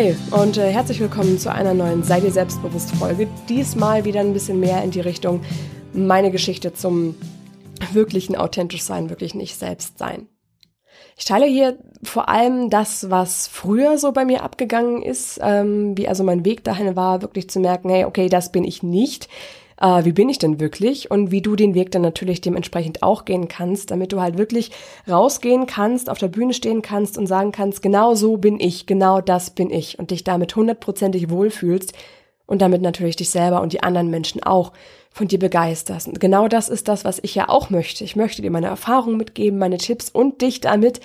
Hi 0.00 0.16
und 0.30 0.56
äh, 0.56 0.70
herzlich 0.70 0.98
willkommen 0.98 1.38
zu 1.38 1.52
einer 1.52 1.74
neuen 1.74 2.02
Sei 2.02 2.20
dir 2.20 2.30
selbstbewusst 2.30 2.90
Folge. 2.92 3.28
Diesmal 3.50 4.06
wieder 4.06 4.20
ein 4.20 4.32
bisschen 4.32 4.58
mehr 4.58 4.82
in 4.82 4.90
die 4.90 5.00
Richtung 5.00 5.42
meine 5.92 6.30
Geschichte 6.30 6.72
zum 6.72 7.16
wirklichen 7.92 8.34
authentisch 8.34 8.80
sein, 8.80 9.10
wirklich 9.10 9.34
nicht 9.34 9.58
selbst 9.58 9.98
sein. 9.98 10.26
Ich 11.18 11.26
teile 11.26 11.44
hier 11.44 11.76
vor 12.02 12.30
allem 12.30 12.70
das, 12.70 13.10
was 13.10 13.46
früher 13.46 13.98
so 13.98 14.12
bei 14.12 14.24
mir 14.24 14.42
abgegangen 14.42 15.02
ist, 15.02 15.38
ähm, 15.42 15.98
wie 15.98 16.08
also 16.08 16.24
mein 16.24 16.46
Weg 16.46 16.64
dahin 16.64 16.96
war, 16.96 17.20
wirklich 17.20 17.50
zu 17.50 17.60
merken, 17.60 17.90
hey, 17.90 18.06
okay, 18.06 18.30
das 18.30 18.52
bin 18.52 18.64
ich 18.64 18.82
nicht 18.82 19.28
äh, 19.80 20.04
wie 20.04 20.12
bin 20.12 20.28
ich 20.28 20.38
denn 20.38 20.60
wirklich 20.60 21.10
und 21.10 21.30
wie 21.30 21.42
du 21.42 21.56
den 21.56 21.74
Weg 21.74 21.90
dann 21.90 22.02
natürlich 22.02 22.40
dementsprechend 22.40 23.02
auch 23.02 23.24
gehen 23.24 23.48
kannst, 23.48 23.90
damit 23.90 24.12
du 24.12 24.20
halt 24.20 24.38
wirklich 24.38 24.70
rausgehen 25.08 25.66
kannst, 25.66 26.10
auf 26.10 26.18
der 26.18 26.28
Bühne 26.28 26.54
stehen 26.54 26.82
kannst 26.82 27.18
und 27.18 27.26
sagen 27.26 27.52
kannst, 27.52 27.82
genau 27.82 28.14
so 28.14 28.36
bin 28.36 28.60
ich, 28.60 28.86
genau 28.86 29.20
das 29.20 29.50
bin 29.50 29.70
ich 29.70 29.98
und 29.98 30.10
dich 30.10 30.22
damit 30.22 30.54
hundertprozentig 30.54 31.30
wohlfühlst 31.30 31.94
und 32.46 32.62
damit 32.62 32.82
natürlich 32.82 33.16
dich 33.16 33.30
selber 33.30 33.62
und 33.62 33.72
die 33.72 33.82
anderen 33.82 34.10
Menschen 34.10 34.42
auch 34.42 34.72
von 35.12 35.28
dir 35.28 35.38
begeisterst. 35.38 36.08
Und 36.08 36.20
genau 36.20 36.46
das 36.46 36.68
ist 36.68 36.88
das, 36.88 37.04
was 37.04 37.18
ich 37.22 37.34
ja 37.34 37.48
auch 37.48 37.70
möchte. 37.70 38.04
Ich 38.04 38.16
möchte 38.16 38.42
dir 38.42 38.50
meine 38.50 38.68
Erfahrungen 38.68 39.16
mitgeben, 39.16 39.58
meine 39.58 39.78
Tipps 39.78 40.10
und 40.10 40.42
dich 40.42 40.60
damit 40.60 41.00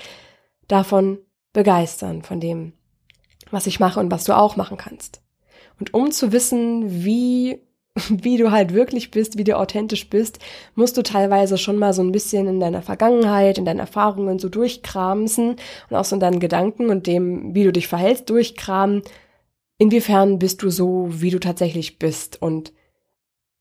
davon 0.68 1.20
begeistern, 1.54 2.22
von 2.22 2.40
dem, 2.40 2.74
was 3.52 3.68
ich 3.68 3.80
mache 3.80 4.00
und 4.00 4.12
was 4.12 4.26
du 4.26 4.36
auch 4.36 4.56
machen 4.56 4.78
kannst. 4.78 5.22
Und 5.80 5.94
um 5.94 6.12
zu 6.12 6.32
wissen, 6.32 7.04
wie 7.04 7.65
wie 8.10 8.38
du 8.38 8.52
halt 8.52 8.74
wirklich 8.74 9.12
bist, 9.12 9.38
wie 9.38 9.44
du 9.44 9.58
authentisch 9.58 10.10
bist, 10.10 10.40
musst 10.76 10.98
du 10.98 11.04
teilweise 11.04 11.58
schon 11.58 11.78
mal 11.78 11.94
so 11.94 12.02
ein 12.02 12.12
bisschen 12.12 12.48
in 12.48 12.60
deiner 12.60 12.82
Vergangenheit, 12.82 13.58
in 13.58 13.66
deinen 13.66 13.80
Erfahrungen 13.80 14.40
so 14.40 14.50
durchkramsen 14.50 15.56
und 15.90 15.96
auch 15.96 16.06
so 16.06 16.16
in 16.16 16.20
deinen 16.20 16.40
Gedanken 16.40 16.90
und 16.90 17.08
dem, 17.08 17.56
wie 17.56 17.64
du 17.64 17.72
dich 17.72 17.88
verhältst, 17.88 18.30
durchkramen. 18.30 19.02
Inwiefern 19.78 20.40
bist 20.40 20.62
du 20.62 20.70
so, 20.70 21.08
wie 21.10 21.32
du 21.32 21.40
tatsächlich 21.40 21.98
bist 21.98 22.42
und, 22.42 22.74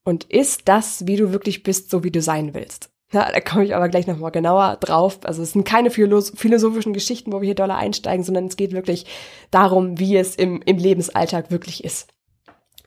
und 0.05 0.25
ist 0.25 0.63
das, 0.67 1.07
wie 1.07 1.17
du 1.17 1.33
wirklich 1.33 1.63
bist, 1.63 1.91
so 1.91 2.03
wie 2.03 2.11
du 2.11 2.21
sein 2.21 2.55
willst? 2.55 2.91
Ja, 3.13 3.31
da 3.31 3.41
komme 3.41 3.65
ich 3.65 3.77
aber 3.77 3.89
gleich 3.89 4.09
nochmal 4.09 4.33
genauer 4.33 4.79
drauf. 4.81 5.21
Also 5.23 5.43
es 5.43 5.53
sind 5.53 5.65
keine 5.65 5.91
philosophischen 5.91 6.93
Geschichten, 6.93 7.33
wo 7.33 7.41
wir 7.41 7.47
hier 7.47 7.55
doller 7.55 7.77
einsteigen, 7.77 8.25
sondern 8.25 8.47
es 8.47 8.57
geht 8.57 8.73
wirklich 8.73 9.07
darum, 9.53 10.01
wie 10.01 10.17
es 10.17 10.35
im, 10.35 10.63
im 10.63 10.79
Lebensalltag 10.79 11.53
wirklich 11.53 11.85
ist 11.85 12.14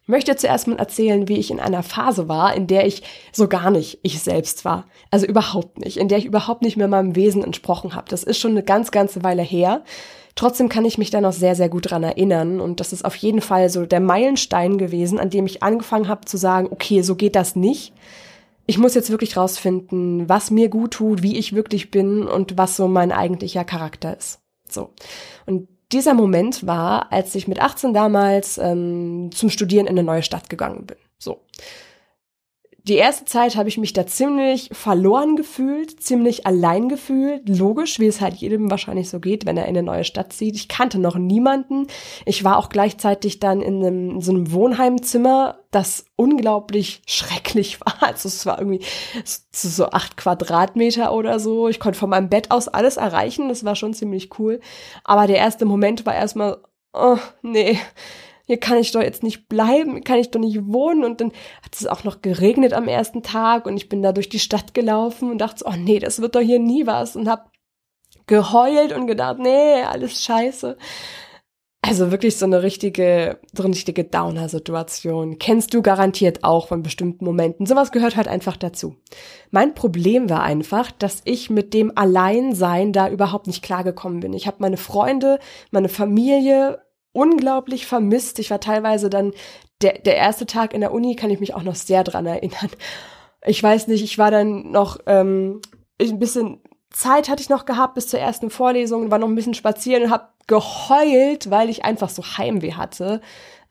möchte 0.07 0.35
zuerst 0.35 0.67
mal 0.67 0.79
erzählen, 0.79 1.27
wie 1.27 1.37
ich 1.37 1.51
in 1.51 1.59
einer 1.59 1.83
Phase 1.83 2.27
war, 2.27 2.55
in 2.55 2.65
der 2.65 2.87
ich 2.87 3.03
so 3.31 3.47
gar 3.47 3.69
nicht 3.69 3.99
ich 4.01 4.19
selbst 4.21 4.65
war. 4.65 4.85
Also 5.11 5.25
überhaupt 5.25 5.77
nicht, 5.77 5.97
in 5.97 6.07
der 6.07 6.17
ich 6.17 6.25
überhaupt 6.25 6.63
nicht 6.63 6.77
mehr 6.77 6.87
meinem 6.87 7.15
Wesen 7.15 7.43
entsprochen 7.43 7.93
habe. 7.93 8.09
Das 8.09 8.23
ist 8.23 8.39
schon 8.39 8.51
eine 8.51 8.63
ganz, 8.63 8.91
ganze 8.91 9.23
Weile 9.23 9.43
her. 9.43 9.83
Trotzdem 10.35 10.69
kann 10.69 10.85
ich 10.85 10.97
mich 10.97 11.09
da 11.09 11.19
noch 11.19 11.33
sehr, 11.33 11.55
sehr 11.55 11.67
gut 11.67 11.89
dran 11.91 12.03
erinnern. 12.03 12.61
Und 12.61 12.79
das 12.79 12.93
ist 12.93 13.03
auf 13.03 13.15
jeden 13.15 13.41
Fall 13.41 13.69
so 13.69 13.85
der 13.85 13.99
Meilenstein 13.99 14.77
gewesen, 14.77 15.19
an 15.19 15.29
dem 15.29 15.45
ich 15.45 15.61
angefangen 15.61 16.07
habe 16.07 16.25
zu 16.25 16.37
sagen, 16.37 16.69
okay, 16.71 17.01
so 17.01 17.15
geht 17.15 17.35
das 17.35 17.55
nicht. 17.55 17.93
Ich 18.65 18.77
muss 18.77 18.95
jetzt 18.95 19.09
wirklich 19.09 19.35
rausfinden, 19.35 20.29
was 20.29 20.51
mir 20.51 20.69
gut 20.69 20.91
tut, 20.91 21.23
wie 21.23 21.37
ich 21.37 21.53
wirklich 21.53 21.89
bin 21.89 22.27
und 22.27 22.57
was 22.57 22.75
so 22.75 22.87
mein 22.87 23.11
eigentlicher 23.11 23.63
Charakter 23.63 24.15
ist. 24.15 24.39
So. 24.69 24.89
Und 25.45 25.67
dieser 25.91 26.13
Moment 26.13 26.65
war, 26.67 27.11
als 27.11 27.35
ich 27.35 27.47
mit 27.47 27.61
18 27.61 27.93
damals 27.93 28.57
ähm, 28.57 29.29
zum 29.33 29.49
Studieren 29.49 29.87
in 29.87 29.93
eine 29.93 30.03
neue 30.03 30.23
Stadt 30.23 30.49
gegangen 30.49 30.85
bin. 30.85 30.97
So 31.17 31.41
die 32.87 32.95
erste 32.95 33.25
Zeit 33.25 33.57
habe 33.57 33.67
ich 33.67 33.77
mich 33.77 33.91
da 33.91 34.07
ziemlich 34.07 34.69
verloren 34.71 35.35
gefühlt, 35.35 36.01
ziemlich 36.01 36.47
allein 36.47 36.87
gefühlt. 36.87 37.49
Logisch, 37.49 37.99
wie 37.99 38.07
es 38.07 38.21
halt 38.21 38.35
jedem 38.35 38.71
wahrscheinlich 38.71 39.09
so 39.09 39.19
geht, 39.19 39.45
wenn 39.45 39.57
er 39.57 39.65
in 39.65 39.77
eine 39.77 39.83
neue 39.83 40.05
Stadt 40.05 40.31
zieht. 40.31 40.55
Ich 40.55 40.69
kannte 40.69 40.97
noch 40.97 41.17
niemanden. 41.17 41.87
Ich 42.25 42.43
war 42.45 42.57
auch 42.57 42.69
gleichzeitig 42.69 43.39
dann 43.39 43.61
in, 43.61 43.83
einem, 43.83 44.09
in 44.11 44.21
so 44.21 44.31
einem 44.31 44.53
Wohnheimzimmer, 44.53 45.59
das 45.71 46.05
unglaublich 46.15 47.01
schrecklich 47.05 47.81
war. 47.85 47.95
Also 48.01 48.27
es 48.27 48.45
war 48.45 48.59
irgendwie 48.59 48.85
so, 49.25 49.67
so 49.67 49.89
acht 49.89 50.15
Quadratmeter 50.15 51.13
oder 51.13 51.39
so. 51.39 51.67
Ich 51.67 51.81
konnte 51.81 51.99
von 51.99 52.09
meinem 52.09 52.29
Bett 52.29 52.51
aus 52.51 52.69
alles 52.69 52.95
erreichen. 52.95 53.49
Das 53.49 53.65
war 53.65 53.75
schon 53.75 53.93
ziemlich 53.93 54.39
cool. 54.39 54.61
Aber 55.03 55.27
der 55.27 55.37
erste 55.37 55.65
Moment 55.65 56.05
war 56.05 56.15
erstmal, 56.15 56.57
oh, 56.93 57.17
nee 57.41 57.77
hier 58.47 58.57
kann 58.57 58.77
ich 58.77 58.93
doch 58.93 59.01
jetzt 59.01 59.23
nicht 59.23 59.49
bleiben, 59.49 60.03
kann 60.03 60.19
ich 60.19 60.31
doch 60.31 60.39
nicht 60.39 60.65
wohnen. 60.65 61.03
Und 61.03 61.19
dann 61.19 61.31
hat 61.61 61.75
es 61.75 61.85
auch 61.85 62.05
noch 62.05 62.21
geregnet 62.21 62.73
am 62.73 62.87
ersten 62.87 63.21
Tag 63.21 63.65
und 63.65 63.75
ich 63.75 63.89
bin 63.89 64.01
da 64.01 64.13
durch 64.13 64.29
die 64.29 64.39
Stadt 64.39 64.73
gelaufen 64.73 65.29
und 65.29 65.39
dachte, 65.39 65.59
so, 65.59 65.65
oh 65.67 65.75
nee, 65.77 65.99
das 65.99 66.21
wird 66.21 66.35
doch 66.35 66.41
hier 66.41 66.59
nie 66.59 66.87
was 66.87 67.15
und 67.17 67.27
hab 67.27 67.51
geheult 68.25 68.93
und 68.93 69.05
gedacht, 69.07 69.37
nee, 69.39 69.81
alles 69.83 70.23
scheiße. 70.23 70.77
Also 71.81 72.11
wirklich 72.11 72.37
so 72.37 72.45
eine 72.45 72.63
richtige, 72.63 73.39
so 73.53 73.63
eine 73.63 73.73
richtige 73.73 74.03
Downer-Situation. 74.03 75.39
Kennst 75.39 75.73
du 75.73 75.81
garantiert 75.81 76.43
auch 76.43 76.67
von 76.67 76.83
bestimmten 76.83 77.23
Momenten. 77.23 77.65
Sowas 77.65 77.91
gehört 77.91 78.15
halt 78.15 78.27
einfach 78.27 78.57
dazu. 78.57 78.95
Mein 79.51 79.73
Problem 79.73 80.29
war 80.29 80.41
einfach, 80.41 80.91
dass 80.91 81.21
ich 81.23 81.49
mit 81.49 81.73
dem 81.73 81.91
Alleinsein 81.95 82.93
da 82.93 83.09
überhaupt 83.09 83.47
nicht 83.47 83.63
klargekommen 83.63 84.21
bin. 84.21 84.33
Ich 84.33 84.47
habe 84.47 84.57
meine 84.59 84.77
Freunde, 84.77 85.39
meine 85.71 85.87
Familie 85.87 86.79
unglaublich 87.17 87.87
vermisst. 87.87 88.39
Ich 88.39 88.51
war 88.51 88.59
teilweise 88.59 89.09
dann, 89.09 89.33
der, 89.81 89.99
der 89.99 90.15
erste 90.15 90.45
Tag 90.45 90.73
in 90.73 90.81
der 90.81 90.93
Uni 90.93 91.15
kann 91.15 91.31
ich 91.31 91.39
mich 91.39 91.55
auch 91.55 91.63
noch 91.63 91.75
sehr 91.75 92.03
dran 92.03 92.25
erinnern. 92.25 92.69
Ich 93.45 93.61
weiß 93.61 93.87
nicht, 93.87 94.03
ich 94.03 94.17
war 94.17 94.31
dann 94.31 94.71
noch 94.71 94.97
ähm, 95.05 95.61
ein 96.01 96.19
bisschen 96.19 96.59
Zeit 96.89 97.29
hatte 97.29 97.41
ich 97.41 97.49
noch 97.49 97.65
gehabt 97.65 97.93
bis 97.93 98.07
zur 98.07 98.19
ersten 98.19 98.49
Vorlesung, 98.49 99.11
war 99.11 99.19
noch 99.19 99.27
ein 99.27 99.35
bisschen 99.35 99.53
spazieren 99.53 100.03
und 100.03 100.09
habe 100.09 100.29
geheult, 100.47 101.51
weil 101.51 101.69
ich 101.69 101.85
einfach 101.85 102.09
so 102.09 102.23
Heimweh 102.23 102.73
hatte. 102.73 103.21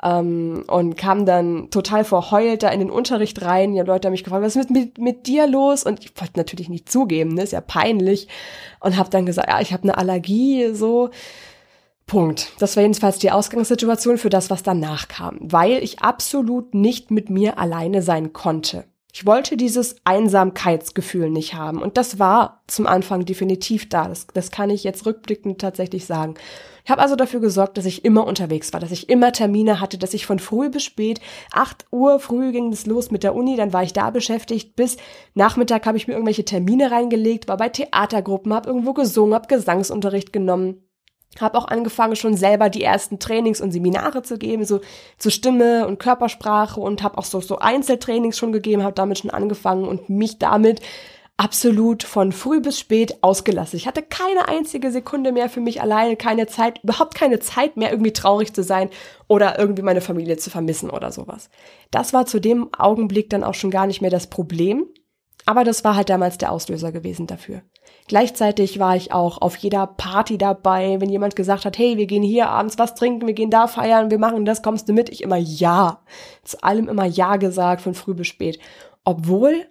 Ähm, 0.02 0.64
und 0.68 0.96
kam 0.96 1.24
dann 1.24 1.70
total 1.70 2.04
verheult 2.04 2.62
da 2.62 2.68
in 2.68 2.80
den 2.80 2.90
Unterricht 2.90 3.42
rein. 3.42 3.74
Ja, 3.74 3.82
Leute 3.82 4.06
haben 4.06 4.12
mich 4.12 4.24
gefragt, 4.24 4.44
was 4.44 4.54
ist 4.54 4.70
mit, 4.70 4.98
mit 4.98 5.26
dir 5.26 5.46
los? 5.46 5.84
Und 5.84 6.04
ich 6.04 6.12
wollte 6.20 6.34
natürlich 6.36 6.68
nicht 6.68 6.92
zugeben, 6.92 7.34
ne? 7.34 7.42
ist 7.42 7.52
ja 7.52 7.62
peinlich. 7.62 8.28
Und 8.80 8.98
habe 8.98 9.08
dann 9.08 9.24
gesagt, 9.24 9.48
ja, 9.48 9.60
ich 9.60 9.72
habe 9.72 9.84
eine 9.84 9.96
Allergie, 9.96 10.74
so. 10.74 11.10
Punkt. 12.06 12.52
Das 12.60 12.76
war 12.76 12.84
jedenfalls 12.84 13.18
die 13.18 13.32
Ausgangssituation 13.32 14.16
für 14.16 14.30
das, 14.30 14.48
was 14.48 14.62
danach 14.62 15.08
kam, 15.08 15.38
weil 15.40 15.82
ich 15.82 16.00
absolut 16.00 16.72
nicht 16.72 17.10
mit 17.10 17.30
mir 17.30 17.58
alleine 17.58 18.00
sein 18.00 18.32
konnte. 18.32 18.84
Ich 19.12 19.24
wollte 19.24 19.56
dieses 19.56 19.96
Einsamkeitsgefühl 20.04 21.30
nicht 21.30 21.54
haben 21.54 21.80
und 21.80 21.96
das 21.96 22.18
war 22.18 22.62
zum 22.66 22.86
Anfang 22.86 23.24
definitiv 23.24 23.88
da. 23.88 24.08
Das, 24.08 24.26
das 24.26 24.50
kann 24.50 24.68
ich 24.70 24.84
jetzt 24.84 25.06
rückblickend 25.06 25.58
tatsächlich 25.58 26.04
sagen. 26.04 26.34
Ich 26.84 26.90
habe 26.90 27.00
also 27.00 27.16
dafür 27.16 27.40
gesorgt, 27.40 27.78
dass 27.78 27.86
ich 27.86 28.04
immer 28.04 28.26
unterwegs 28.26 28.72
war, 28.72 28.78
dass 28.78 28.92
ich 28.92 29.08
immer 29.08 29.32
Termine 29.32 29.80
hatte, 29.80 29.98
dass 29.98 30.14
ich 30.14 30.26
von 30.26 30.38
früh 30.38 30.68
bis 30.68 30.84
spät, 30.84 31.20
8 31.52 31.86
Uhr 31.90 32.20
früh 32.20 32.52
ging 32.52 32.70
es 32.72 32.86
los 32.86 33.10
mit 33.10 33.24
der 33.24 33.34
Uni, 33.34 33.56
dann 33.56 33.72
war 33.72 33.82
ich 33.82 33.94
da 33.94 34.10
beschäftigt, 34.10 34.76
bis 34.76 34.96
Nachmittag 35.34 35.86
habe 35.86 35.96
ich 35.96 36.06
mir 36.06 36.12
irgendwelche 36.12 36.44
Termine 36.44 36.92
reingelegt, 36.92 37.48
war 37.48 37.56
bei 37.56 37.70
Theatergruppen, 37.70 38.52
habe 38.54 38.68
irgendwo 38.68 38.92
gesungen, 38.92 39.34
habe 39.34 39.48
Gesangsunterricht 39.48 40.32
genommen 40.32 40.85
habe 41.38 41.58
auch 41.58 41.68
angefangen, 41.68 42.16
schon 42.16 42.36
selber 42.36 42.70
die 42.70 42.82
ersten 42.82 43.18
Trainings 43.18 43.60
und 43.60 43.72
Seminare 43.72 44.22
zu 44.22 44.38
geben, 44.38 44.64
so 44.64 44.80
zu 45.18 45.30
Stimme 45.30 45.86
und 45.86 45.98
Körpersprache 45.98 46.80
und 46.80 47.02
habe 47.02 47.18
auch 47.18 47.24
so, 47.24 47.40
so 47.40 47.58
Einzeltrainings 47.58 48.38
schon 48.38 48.52
gegeben, 48.52 48.82
habe 48.82 48.94
damit 48.94 49.18
schon 49.18 49.30
angefangen 49.30 49.86
und 49.86 50.08
mich 50.08 50.38
damit 50.38 50.80
absolut 51.36 52.02
von 52.02 52.32
früh 52.32 52.60
bis 52.60 52.80
spät 52.80 53.22
ausgelassen. 53.22 53.76
Ich 53.76 53.86
hatte 53.86 54.02
keine 54.02 54.48
einzige 54.48 54.90
Sekunde 54.90 55.32
mehr 55.32 55.50
für 55.50 55.60
mich 55.60 55.82
alleine, 55.82 56.16
keine 56.16 56.46
Zeit, 56.46 56.82
überhaupt 56.82 57.14
keine 57.14 57.40
Zeit 57.40 57.76
mehr, 57.76 57.90
irgendwie 57.90 58.12
traurig 58.12 58.54
zu 58.54 58.62
sein 58.62 58.88
oder 59.28 59.58
irgendwie 59.58 59.82
meine 59.82 60.00
Familie 60.00 60.38
zu 60.38 60.48
vermissen 60.48 60.88
oder 60.88 61.12
sowas. 61.12 61.50
Das 61.90 62.12
war 62.12 62.24
zu 62.26 62.40
dem 62.40 62.72
Augenblick 62.72 63.28
dann 63.28 63.44
auch 63.44 63.54
schon 63.54 63.70
gar 63.70 63.86
nicht 63.86 64.00
mehr 64.00 64.10
das 64.10 64.28
Problem. 64.28 64.86
Aber 65.46 65.62
das 65.62 65.84
war 65.84 65.96
halt 65.96 66.10
damals 66.10 66.38
der 66.38 66.50
Auslöser 66.52 66.92
gewesen 66.92 67.26
dafür. 67.26 67.62
Gleichzeitig 68.08 68.78
war 68.78 68.96
ich 68.96 69.12
auch 69.12 69.40
auf 69.40 69.56
jeder 69.56 69.86
Party 69.86 70.38
dabei, 70.38 71.00
wenn 71.00 71.08
jemand 71.08 71.36
gesagt 71.36 71.64
hat, 71.64 71.78
hey, 71.78 71.96
wir 71.96 72.06
gehen 72.06 72.22
hier 72.22 72.48
abends 72.48 72.78
was 72.78 72.94
trinken, 72.94 73.26
wir 73.26 73.34
gehen 73.34 73.50
da 73.50 73.68
feiern, 73.68 74.10
wir 74.10 74.18
machen 74.18 74.44
das, 74.44 74.62
kommst 74.62 74.88
du 74.88 74.92
mit? 74.92 75.08
Ich 75.08 75.22
immer 75.22 75.36
ja. 75.36 76.02
Zu 76.42 76.62
allem 76.62 76.88
immer 76.88 77.06
ja 77.06 77.36
gesagt, 77.36 77.80
von 77.80 77.94
früh 77.94 78.14
bis 78.14 78.26
spät. 78.26 78.58
Obwohl 79.04 79.66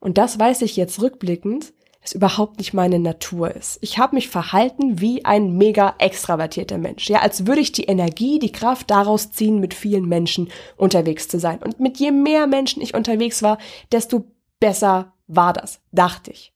Und 0.00 0.18
das 0.18 0.38
weiß 0.38 0.62
ich 0.62 0.76
jetzt 0.76 1.00
rückblickend, 1.00 1.72
es 2.02 2.12
überhaupt 2.12 2.58
nicht 2.58 2.72
meine 2.72 2.98
Natur 2.98 3.50
ist. 3.54 3.78
Ich 3.80 3.98
habe 3.98 4.14
mich 4.14 4.28
verhalten 4.28 5.00
wie 5.00 5.24
ein 5.24 5.56
mega 5.56 5.94
extravertierter 5.98 6.78
Mensch. 6.78 7.08
Ja, 7.08 7.20
als 7.20 7.46
würde 7.46 7.60
ich 7.60 7.72
die 7.72 7.84
Energie, 7.84 8.38
die 8.38 8.52
Kraft 8.52 8.90
daraus 8.90 9.32
ziehen, 9.32 9.58
mit 9.58 9.74
vielen 9.74 10.06
Menschen 10.06 10.50
unterwegs 10.76 11.26
zu 11.26 11.40
sein. 11.40 11.58
Und 11.62 11.80
mit 11.80 11.98
je 11.98 12.12
mehr 12.12 12.46
Menschen 12.46 12.82
ich 12.82 12.94
unterwegs 12.94 13.42
war, 13.42 13.58
desto 13.90 14.24
besser 14.60 15.12
war 15.26 15.52
das, 15.52 15.80
dachte 15.92 16.30
ich. 16.30 16.52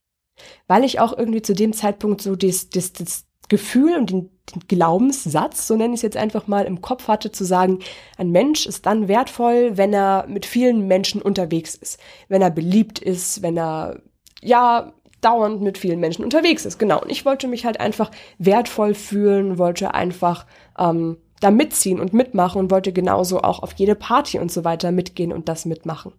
Weil 0.66 0.84
ich 0.84 1.00
auch 1.00 1.16
irgendwie 1.16 1.42
zu 1.42 1.54
dem 1.54 1.72
Zeitpunkt 1.72 2.22
so 2.22 2.36
das, 2.36 2.70
das, 2.70 2.92
das 2.92 3.26
Gefühl 3.48 3.96
und 3.96 4.10
den, 4.10 4.30
den 4.54 4.66
Glaubenssatz, 4.68 5.66
so 5.66 5.76
nenne 5.76 5.94
ich 5.94 5.98
es 5.98 6.02
jetzt 6.02 6.16
einfach 6.16 6.46
mal, 6.46 6.64
im 6.64 6.80
Kopf 6.80 7.08
hatte, 7.08 7.30
zu 7.32 7.44
sagen, 7.44 7.80
ein 8.16 8.30
Mensch 8.30 8.64
ist 8.64 8.86
dann 8.86 9.08
wertvoll, 9.08 9.76
wenn 9.76 9.92
er 9.92 10.26
mit 10.28 10.46
vielen 10.46 10.86
Menschen 10.86 11.20
unterwegs 11.20 11.74
ist, 11.74 11.98
wenn 12.28 12.40
er 12.40 12.50
beliebt 12.50 12.98
ist, 13.00 13.42
wenn 13.42 13.58
er 13.58 14.00
ja 14.40 14.92
dauernd 15.20 15.60
mit 15.60 15.76
vielen 15.76 16.00
Menschen 16.00 16.24
unterwegs 16.24 16.64
ist. 16.64 16.78
Genau. 16.78 17.02
Und 17.02 17.10
ich 17.10 17.26
wollte 17.26 17.46
mich 17.48 17.66
halt 17.66 17.78
einfach 17.80 18.10
wertvoll 18.38 18.94
fühlen, 18.94 19.58
wollte 19.58 19.92
einfach 19.92 20.46
ähm, 20.78 21.18
da 21.40 21.50
mitziehen 21.50 22.00
und 22.00 22.12
mitmachen 22.12 22.58
und 22.58 22.70
wollte 22.70 22.92
genauso 22.92 23.42
auch 23.42 23.62
auf 23.62 23.72
jede 23.74 23.94
Party 23.94 24.38
und 24.38 24.50
so 24.50 24.64
weiter 24.64 24.92
mitgehen 24.92 25.32
und 25.32 25.48
das 25.48 25.64
mitmachen. 25.66 26.12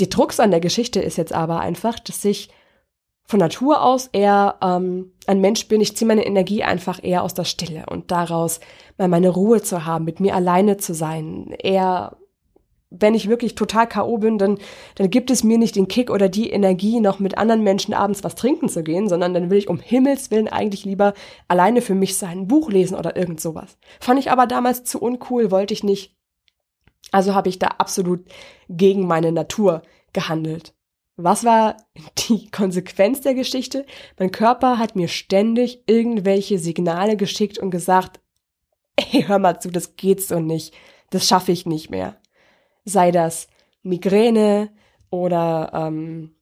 Die 0.00 0.08
Drucks 0.08 0.40
an 0.40 0.50
der 0.50 0.60
Geschichte 0.60 1.00
ist 1.00 1.18
jetzt 1.18 1.32
aber 1.32 1.60
einfach, 1.60 1.98
dass 1.98 2.24
ich 2.24 2.50
von 3.24 3.38
Natur 3.38 3.82
aus 3.82 4.08
eher 4.12 4.56
ähm, 4.60 5.12
ein 5.26 5.40
Mensch 5.40 5.68
bin. 5.68 5.80
Ich 5.80 5.96
ziehe 5.96 6.08
meine 6.08 6.26
Energie 6.26 6.64
einfach 6.64 6.98
eher 7.02 7.22
aus 7.22 7.34
der 7.34 7.44
Stille 7.44 7.84
und 7.88 8.10
daraus 8.10 8.58
mal 8.98 9.08
meine 9.08 9.28
Ruhe 9.28 9.62
zu 9.62 9.84
haben, 9.84 10.04
mit 10.04 10.18
mir 10.18 10.34
alleine 10.34 10.78
zu 10.78 10.94
sein, 10.94 11.54
eher 11.58 12.16
wenn 12.90 13.14
ich 13.14 13.28
wirklich 13.28 13.54
total 13.54 13.88
K.O. 13.88 14.18
bin, 14.18 14.36
dann, 14.36 14.58
dann 14.96 15.10
gibt 15.10 15.30
es 15.30 15.44
mir 15.44 15.58
nicht 15.58 15.76
den 15.76 15.86
Kick 15.86 16.10
oder 16.10 16.28
die 16.28 16.50
Energie, 16.50 16.98
noch 16.98 17.20
mit 17.20 17.38
anderen 17.38 17.62
Menschen 17.62 17.94
abends 17.94 18.24
was 18.24 18.34
trinken 18.34 18.68
zu 18.68 18.82
gehen, 18.82 19.08
sondern 19.08 19.32
dann 19.32 19.48
will 19.48 19.58
ich 19.58 19.68
um 19.68 19.78
Himmels 19.78 20.32
Willen 20.32 20.48
eigentlich 20.48 20.84
lieber 20.84 21.14
alleine 21.46 21.82
für 21.82 21.94
mich 21.94 22.16
sein, 22.16 22.40
ein 22.40 22.48
Buch 22.48 22.68
lesen 22.68 22.96
oder 22.96 23.16
irgend 23.16 23.40
sowas. 23.40 23.78
Fand 24.00 24.18
ich 24.18 24.32
aber 24.32 24.48
damals 24.48 24.82
zu 24.82 25.00
uncool, 25.00 25.52
wollte 25.52 25.72
ich 25.72 25.84
nicht. 25.84 26.16
Also 27.12 27.34
habe 27.34 27.48
ich 27.48 27.58
da 27.58 27.68
absolut 27.78 28.24
gegen 28.68 29.06
meine 29.06 29.32
Natur 29.32 29.82
gehandelt. 30.12 30.74
Was 31.16 31.44
war 31.44 31.76
die 32.18 32.50
Konsequenz 32.50 33.20
der 33.20 33.34
Geschichte? 33.34 33.86
Mein 34.18 34.30
Körper 34.30 34.78
hat 34.78 34.96
mir 34.96 35.08
ständig 35.08 35.82
irgendwelche 35.86 36.58
Signale 36.58 37.16
geschickt 37.16 37.58
und 37.58 37.70
gesagt, 37.70 38.20
ey, 38.96 39.22
hör 39.22 39.38
mal 39.38 39.60
zu, 39.60 39.70
das 39.70 39.96
geht 39.96 40.22
so 40.22 40.40
nicht. 40.40 40.74
Das 41.10 41.26
schaffe 41.26 41.52
ich 41.52 41.66
nicht 41.66 41.90
mehr 41.90 42.20
sei 42.84 43.10
das 43.10 43.48
Migräne 43.82 44.70
oder 45.10 45.70
ähm, 45.74 46.34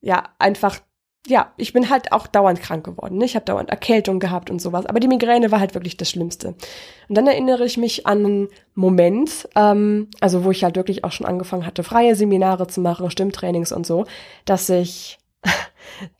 ja, 0.00 0.34
einfach, 0.38 0.80
ja, 1.26 1.52
ich 1.56 1.72
bin 1.72 1.88
halt 1.88 2.10
auch 2.10 2.26
dauernd 2.26 2.60
krank 2.60 2.84
geworden. 2.84 3.18
Ne? 3.18 3.24
Ich 3.24 3.36
habe 3.36 3.44
dauernd 3.44 3.70
Erkältung 3.70 4.18
gehabt 4.18 4.50
und 4.50 4.60
sowas. 4.60 4.86
Aber 4.86 4.98
die 4.98 5.06
Migräne 5.06 5.52
war 5.52 5.60
halt 5.60 5.74
wirklich 5.74 5.96
das 5.96 6.10
Schlimmste. 6.10 6.48
Und 7.08 7.16
dann 7.16 7.28
erinnere 7.28 7.64
ich 7.64 7.76
mich 7.76 8.06
an 8.06 8.24
einen 8.24 8.48
Moment, 8.74 9.48
ähm, 9.54 10.08
also 10.20 10.44
wo 10.44 10.50
ich 10.50 10.64
halt 10.64 10.74
wirklich 10.74 11.04
auch 11.04 11.12
schon 11.12 11.26
angefangen 11.26 11.64
hatte, 11.64 11.84
freie 11.84 12.16
Seminare 12.16 12.66
zu 12.66 12.80
machen, 12.80 13.10
Stimmtrainings 13.10 13.70
und 13.70 13.86
so, 13.86 14.04
dass 14.44 14.68
ich 14.68 15.18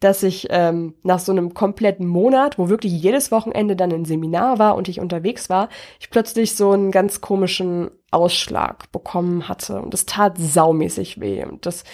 dass 0.00 0.22
ich 0.22 0.48
ähm, 0.50 0.94
nach 1.02 1.18
so 1.18 1.32
einem 1.32 1.54
kompletten 1.54 2.06
Monat, 2.06 2.58
wo 2.58 2.68
wirklich 2.68 2.92
jedes 2.92 3.30
Wochenende 3.30 3.76
dann 3.76 3.92
ein 3.92 4.04
Seminar 4.04 4.58
war 4.58 4.76
und 4.76 4.88
ich 4.88 5.00
unterwegs 5.00 5.48
war, 5.48 5.68
ich 6.00 6.10
plötzlich 6.10 6.54
so 6.54 6.72
einen 6.72 6.90
ganz 6.90 7.20
komischen 7.20 7.90
Ausschlag 8.12 8.90
bekommen 8.92 9.48
hatte 9.48 9.80
und 9.80 9.92
das 9.94 10.06
tat 10.06 10.38
saumäßig 10.38 11.20
weh 11.20 11.44
und 11.44 11.66
das 11.66 11.84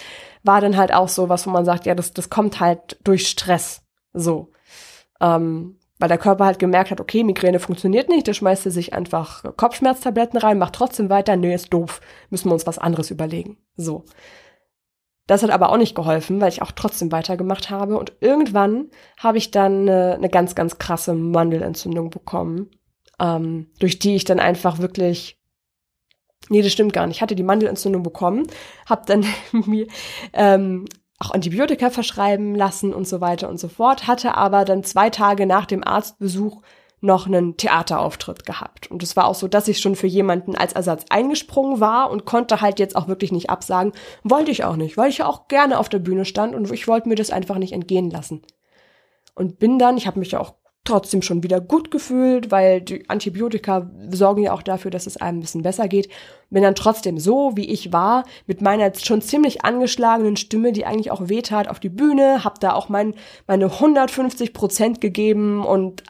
war 0.43 0.61
dann 0.61 0.77
halt 0.77 0.93
auch 0.93 1.09
so 1.09 1.29
was, 1.29 1.45
wo 1.45 1.51
man 1.51 1.65
sagt, 1.65 1.85
ja, 1.85 1.95
das, 1.95 2.13
das 2.13 2.29
kommt 2.29 2.59
halt 2.59 2.97
durch 3.03 3.27
Stress, 3.27 3.81
so. 4.13 4.51
Ähm, 5.19 5.79
weil 5.99 6.07
der 6.07 6.17
Körper 6.17 6.45
halt 6.45 6.59
gemerkt 6.59 6.91
hat, 6.91 7.01
okay, 7.01 7.23
Migräne 7.23 7.59
funktioniert 7.59 8.07
nicht, 8.07 8.25
der 8.25 8.33
schmeißt 8.33 8.63
sich 8.63 8.93
einfach 8.93 9.43
Kopfschmerztabletten 9.57 10.39
rein, 10.39 10.57
macht 10.57 10.73
trotzdem 10.73 11.09
weiter, 11.09 11.35
nee, 11.35 11.53
ist 11.53 11.73
doof, 11.73 11.99
müssen 12.29 12.49
wir 12.49 12.53
uns 12.53 12.65
was 12.65 12.79
anderes 12.79 13.11
überlegen. 13.11 13.57
So. 13.75 14.05
Das 15.27 15.43
hat 15.43 15.51
aber 15.51 15.71
auch 15.71 15.77
nicht 15.77 15.93
geholfen, 15.93 16.41
weil 16.41 16.49
ich 16.49 16.61
auch 16.61 16.71
trotzdem 16.71 17.11
weitergemacht 17.11 17.69
habe. 17.69 17.99
Und 17.99 18.13
irgendwann 18.19 18.89
habe 19.17 19.37
ich 19.37 19.51
dann 19.51 19.81
eine, 19.81 20.15
eine 20.15 20.29
ganz, 20.29 20.55
ganz 20.55 20.79
krasse 20.79 21.13
Mandelentzündung 21.13 22.09
bekommen, 22.09 22.71
ähm, 23.19 23.67
durch 23.79 23.99
die 23.99 24.15
ich 24.15 24.23
dann 24.23 24.39
einfach 24.39 24.79
wirklich 24.79 25.38
Nee, 26.47 26.61
das 26.61 26.71
stimmt 26.71 26.93
gar 26.93 27.05
nicht. 27.05 27.17
Ich 27.17 27.21
hatte 27.21 27.35
die 27.35 27.43
Mandelentzündung 27.43 28.01
bekommen, 28.01 28.47
habe 28.87 29.03
dann 29.05 29.25
mir 29.51 29.87
ähm, 30.33 30.85
auch 31.19 31.31
Antibiotika 31.31 31.89
verschreiben 31.89 32.55
lassen 32.55 32.93
und 32.93 33.07
so 33.07 33.19
weiter 33.19 33.49
und 33.49 33.59
so 33.59 33.67
fort, 33.67 34.07
hatte 34.07 34.35
aber 34.35 34.63
dann 34.63 34.83
zwei 34.83 35.09
Tage 35.09 35.45
nach 35.45 35.65
dem 35.65 35.85
Arztbesuch 35.85 36.61
noch 37.01 37.27
einen 37.27 37.55
Theaterauftritt 37.55 38.45
gehabt. 38.45 38.91
Und 38.91 39.03
es 39.03 39.15
war 39.15 39.25
auch 39.25 39.35
so, 39.35 39.47
dass 39.47 39.67
ich 39.67 39.79
schon 39.79 39.95
für 39.95 40.07
jemanden 40.07 40.55
als 40.55 40.73
Ersatz 40.73 41.05
eingesprungen 41.09 41.79
war 41.79 42.09
und 42.09 42.25
konnte 42.25 42.61
halt 42.61 42.79
jetzt 42.79 42.95
auch 42.95 43.07
wirklich 43.07 43.31
nicht 43.31 43.49
absagen. 43.49 43.93
Wollte 44.23 44.51
ich 44.51 44.63
auch 44.63 44.75
nicht, 44.75 44.97
weil 44.97 45.09
ich 45.09 45.19
ja 45.19 45.27
auch 45.27 45.47
gerne 45.47 45.79
auf 45.79 45.89
der 45.89 45.99
Bühne 45.99 46.25
stand 46.25 46.55
und 46.55 46.71
ich 46.71 46.87
wollte 46.87 47.07
mir 47.07 47.15
das 47.15 47.31
einfach 47.31 47.57
nicht 47.57 47.73
entgehen 47.73 48.09
lassen. 48.09 48.41
Und 49.33 49.59
bin 49.59 49.79
dann, 49.79 49.97
ich 49.97 50.07
habe 50.07 50.19
mich 50.19 50.31
ja 50.31 50.39
auch 50.41 50.55
trotzdem 50.89 51.21
schon 51.21 51.43
wieder 51.43 51.61
gut 51.61 51.91
gefühlt, 51.91 52.51
weil 52.51 52.81
die 52.81 53.09
Antibiotika 53.09 53.89
sorgen 54.11 54.43
ja 54.43 54.53
auch 54.53 54.61
dafür, 54.61 54.91
dass 54.91 55.07
es 55.07 55.17
einem 55.17 55.37
ein 55.37 55.41
bisschen 55.41 55.61
besser 55.61 55.87
geht. 55.87 56.09
Bin 56.49 56.63
dann 56.63 56.75
trotzdem 56.75 57.19
so, 57.19 57.51
wie 57.55 57.69
ich 57.69 57.93
war, 57.93 58.25
mit 58.47 58.61
meiner 58.61 58.93
schon 58.95 59.21
ziemlich 59.21 59.63
angeschlagenen 59.63 60.35
Stimme, 60.35 60.71
die 60.71 60.85
eigentlich 60.85 61.11
auch 61.11 61.29
wehtat, 61.29 61.67
auf 61.67 61.79
die 61.79 61.89
Bühne, 61.89 62.43
hab 62.43 62.59
da 62.59 62.73
auch 62.73 62.89
mein, 62.89 63.13
meine 63.47 63.65
150 63.65 64.53
Prozent 64.53 65.01
gegeben 65.01 65.63
und 65.63 66.03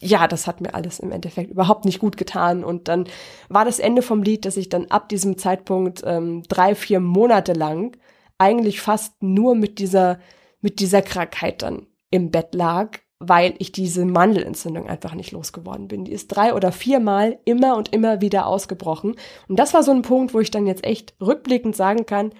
ja, 0.00 0.26
das 0.28 0.46
hat 0.46 0.60
mir 0.60 0.74
alles 0.74 0.98
im 0.98 1.12
Endeffekt 1.12 1.50
überhaupt 1.50 1.84
nicht 1.84 1.98
gut 1.98 2.16
getan. 2.16 2.64
Und 2.64 2.88
dann 2.88 3.06
war 3.48 3.64
das 3.64 3.78
Ende 3.78 4.02
vom 4.02 4.22
Lied, 4.22 4.44
dass 4.44 4.56
ich 4.56 4.68
dann 4.68 4.86
ab 4.86 5.08
diesem 5.08 5.36
Zeitpunkt 5.38 6.02
ähm, 6.04 6.42
drei, 6.48 6.74
vier 6.74 7.00
Monate 7.00 7.52
lang 7.52 7.96
eigentlich 8.38 8.80
fast 8.80 9.22
nur 9.22 9.54
mit 9.54 9.78
dieser, 9.78 10.18
mit 10.60 10.80
dieser 10.80 11.02
Krankheit 11.02 11.62
dann 11.62 11.86
im 12.10 12.30
Bett 12.30 12.54
lag, 12.54 12.98
weil 13.28 13.54
ich 13.58 13.72
diese 13.72 14.04
Mandelentzündung 14.04 14.88
einfach 14.88 15.14
nicht 15.14 15.32
losgeworden 15.32 15.88
bin. 15.88 16.04
Die 16.04 16.12
ist 16.12 16.28
drei 16.28 16.54
oder 16.54 16.72
viermal 16.72 17.38
immer 17.44 17.76
und 17.76 17.92
immer 17.92 18.20
wieder 18.20 18.46
ausgebrochen. 18.46 19.16
Und 19.48 19.58
das 19.58 19.74
war 19.74 19.82
so 19.82 19.90
ein 19.90 20.02
Punkt, 20.02 20.34
wo 20.34 20.40
ich 20.40 20.50
dann 20.50 20.66
jetzt 20.66 20.84
echt 20.84 21.14
rückblickend 21.20 21.76
sagen 21.76 22.06
kann, 22.06 22.32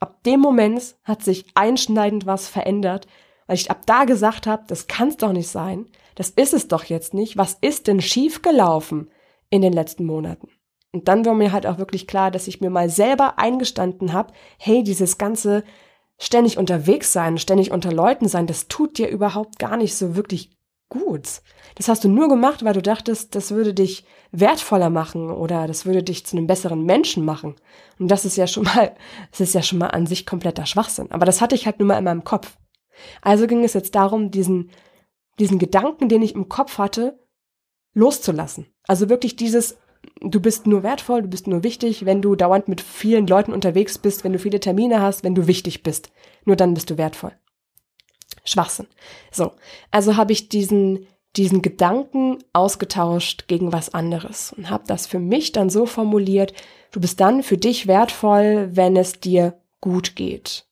ab 0.00 0.22
dem 0.24 0.40
Moment 0.40 0.96
hat 1.04 1.22
sich 1.22 1.46
einschneidend 1.54 2.26
was 2.26 2.48
verändert, 2.48 3.06
weil 3.46 3.56
ich 3.56 3.70
ab 3.70 3.82
da 3.86 4.04
gesagt 4.04 4.46
habe, 4.46 4.64
das 4.66 4.86
kann's 4.86 5.16
doch 5.16 5.32
nicht 5.32 5.48
sein. 5.48 5.86
Das 6.14 6.30
ist 6.30 6.54
es 6.54 6.68
doch 6.68 6.84
jetzt 6.84 7.14
nicht. 7.14 7.36
Was 7.36 7.56
ist 7.60 7.86
denn 7.86 8.00
schiefgelaufen 8.00 9.10
in 9.50 9.62
den 9.62 9.72
letzten 9.72 10.04
Monaten? 10.04 10.48
Und 10.92 11.08
dann 11.08 11.24
war 11.24 11.34
mir 11.34 11.52
halt 11.52 11.66
auch 11.66 11.78
wirklich 11.78 12.06
klar, 12.06 12.30
dass 12.30 12.48
ich 12.48 12.60
mir 12.60 12.70
mal 12.70 12.88
selber 12.88 13.38
eingestanden 13.38 14.12
habe, 14.12 14.32
hey, 14.58 14.82
dieses 14.82 15.18
ganze 15.18 15.62
ständig 16.18 16.58
unterwegs 16.58 17.12
sein, 17.12 17.38
ständig 17.38 17.70
unter 17.70 17.92
Leuten 17.92 18.28
sein, 18.28 18.46
das 18.46 18.68
tut 18.68 18.98
dir 18.98 19.08
überhaupt 19.08 19.58
gar 19.58 19.76
nicht 19.76 19.94
so 19.94 20.16
wirklich 20.16 20.50
gut. 20.88 21.42
Das 21.76 21.88
hast 21.88 22.04
du 22.04 22.08
nur 22.08 22.28
gemacht, 22.28 22.64
weil 22.64 22.74
du 22.74 22.82
dachtest, 22.82 23.34
das 23.34 23.50
würde 23.50 23.74
dich 23.74 24.04
wertvoller 24.32 24.90
machen 24.90 25.30
oder 25.30 25.66
das 25.66 25.86
würde 25.86 26.02
dich 26.02 26.26
zu 26.26 26.36
einem 26.36 26.46
besseren 26.46 26.84
Menschen 26.84 27.24
machen. 27.24 27.54
Und 27.98 28.08
das 28.08 28.24
ist 28.24 28.36
ja 28.36 28.46
schon 28.46 28.64
mal, 28.64 28.94
das 29.30 29.40
ist 29.40 29.54
ja 29.54 29.62
schon 29.62 29.78
mal 29.78 29.88
an 29.88 30.06
sich 30.06 30.26
kompletter 30.26 30.66
Schwachsinn. 30.66 31.10
Aber 31.12 31.26
das 31.26 31.40
hatte 31.40 31.54
ich 31.54 31.66
halt 31.66 31.78
nur 31.78 31.88
mal 31.88 31.98
in 31.98 32.04
meinem 32.04 32.24
Kopf. 32.24 32.58
Also 33.22 33.46
ging 33.46 33.62
es 33.62 33.74
jetzt 33.74 33.94
darum, 33.94 34.30
diesen, 34.30 34.70
diesen 35.38 35.58
Gedanken, 35.58 36.08
den 36.08 36.22
ich 36.22 36.34
im 36.34 36.48
Kopf 36.48 36.78
hatte, 36.78 37.18
loszulassen. 37.94 38.66
Also 38.86 39.08
wirklich 39.08 39.36
dieses, 39.36 39.78
du 40.20 40.40
bist 40.40 40.66
nur 40.66 40.82
wertvoll, 40.82 41.22
du 41.22 41.28
bist 41.28 41.46
nur 41.46 41.62
wichtig, 41.62 42.04
wenn 42.04 42.22
du 42.22 42.34
dauernd 42.36 42.68
mit 42.68 42.80
vielen 42.80 43.26
Leuten 43.26 43.52
unterwegs 43.52 43.98
bist, 43.98 44.24
wenn 44.24 44.32
du 44.32 44.38
viele 44.38 44.60
Termine 44.60 45.00
hast, 45.00 45.24
wenn 45.24 45.34
du 45.34 45.46
wichtig 45.46 45.82
bist. 45.82 46.10
Nur 46.44 46.56
dann 46.56 46.74
bist 46.74 46.90
du 46.90 46.98
wertvoll. 46.98 47.32
Schwachsinn. 48.44 48.86
So, 49.30 49.52
also 49.90 50.16
habe 50.16 50.32
ich 50.32 50.48
diesen 50.48 51.06
diesen 51.36 51.62
Gedanken 51.62 52.38
ausgetauscht 52.52 53.48
gegen 53.48 53.72
was 53.72 53.92
anderes 53.94 54.52
und 54.54 54.70
habe 54.70 54.84
das 54.86 55.06
für 55.06 55.18
mich 55.18 55.52
dann 55.52 55.70
so 55.70 55.86
formuliert, 55.86 56.52
du 56.90 57.00
bist 57.00 57.20
dann 57.20 57.42
für 57.42 57.56
dich 57.56 57.86
wertvoll, 57.86 58.70
wenn 58.72 58.96
es 58.96 59.20
dir 59.20 59.60
gut 59.80 60.16
geht. 60.16 60.66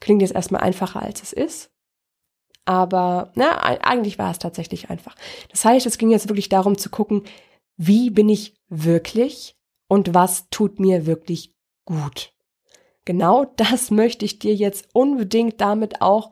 Klingt 0.00 0.22
jetzt 0.22 0.34
erstmal 0.34 0.62
einfacher, 0.62 1.02
als 1.02 1.22
es 1.22 1.32
ist. 1.32 1.70
Aber 2.64 3.32
na, 3.34 3.62
eigentlich 3.62 4.18
war 4.18 4.30
es 4.30 4.38
tatsächlich 4.38 4.90
einfach. 4.90 5.14
Das 5.50 5.64
heißt, 5.64 5.86
es 5.86 5.98
ging 5.98 6.10
jetzt 6.10 6.28
wirklich 6.28 6.48
darum 6.48 6.76
zu 6.78 6.90
gucken, 6.90 7.22
wie 7.76 8.10
bin 8.10 8.28
ich 8.28 8.54
wirklich 8.68 9.56
und 9.88 10.14
was 10.14 10.48
tut 10.50 10.80
mir 10.80 11.06
wirklich 11.06 11.54
gut. 11.84 12.32
Genau 13.04 13.44
das 13.56 13.90
möchte 13.90 14.24
ich 14.24 14.38
dir 14.38 14.54
jetzt 14.54 14.88
unbedingt 14.92 15.60
damit 15.60 16.02
auch 16.02 16.30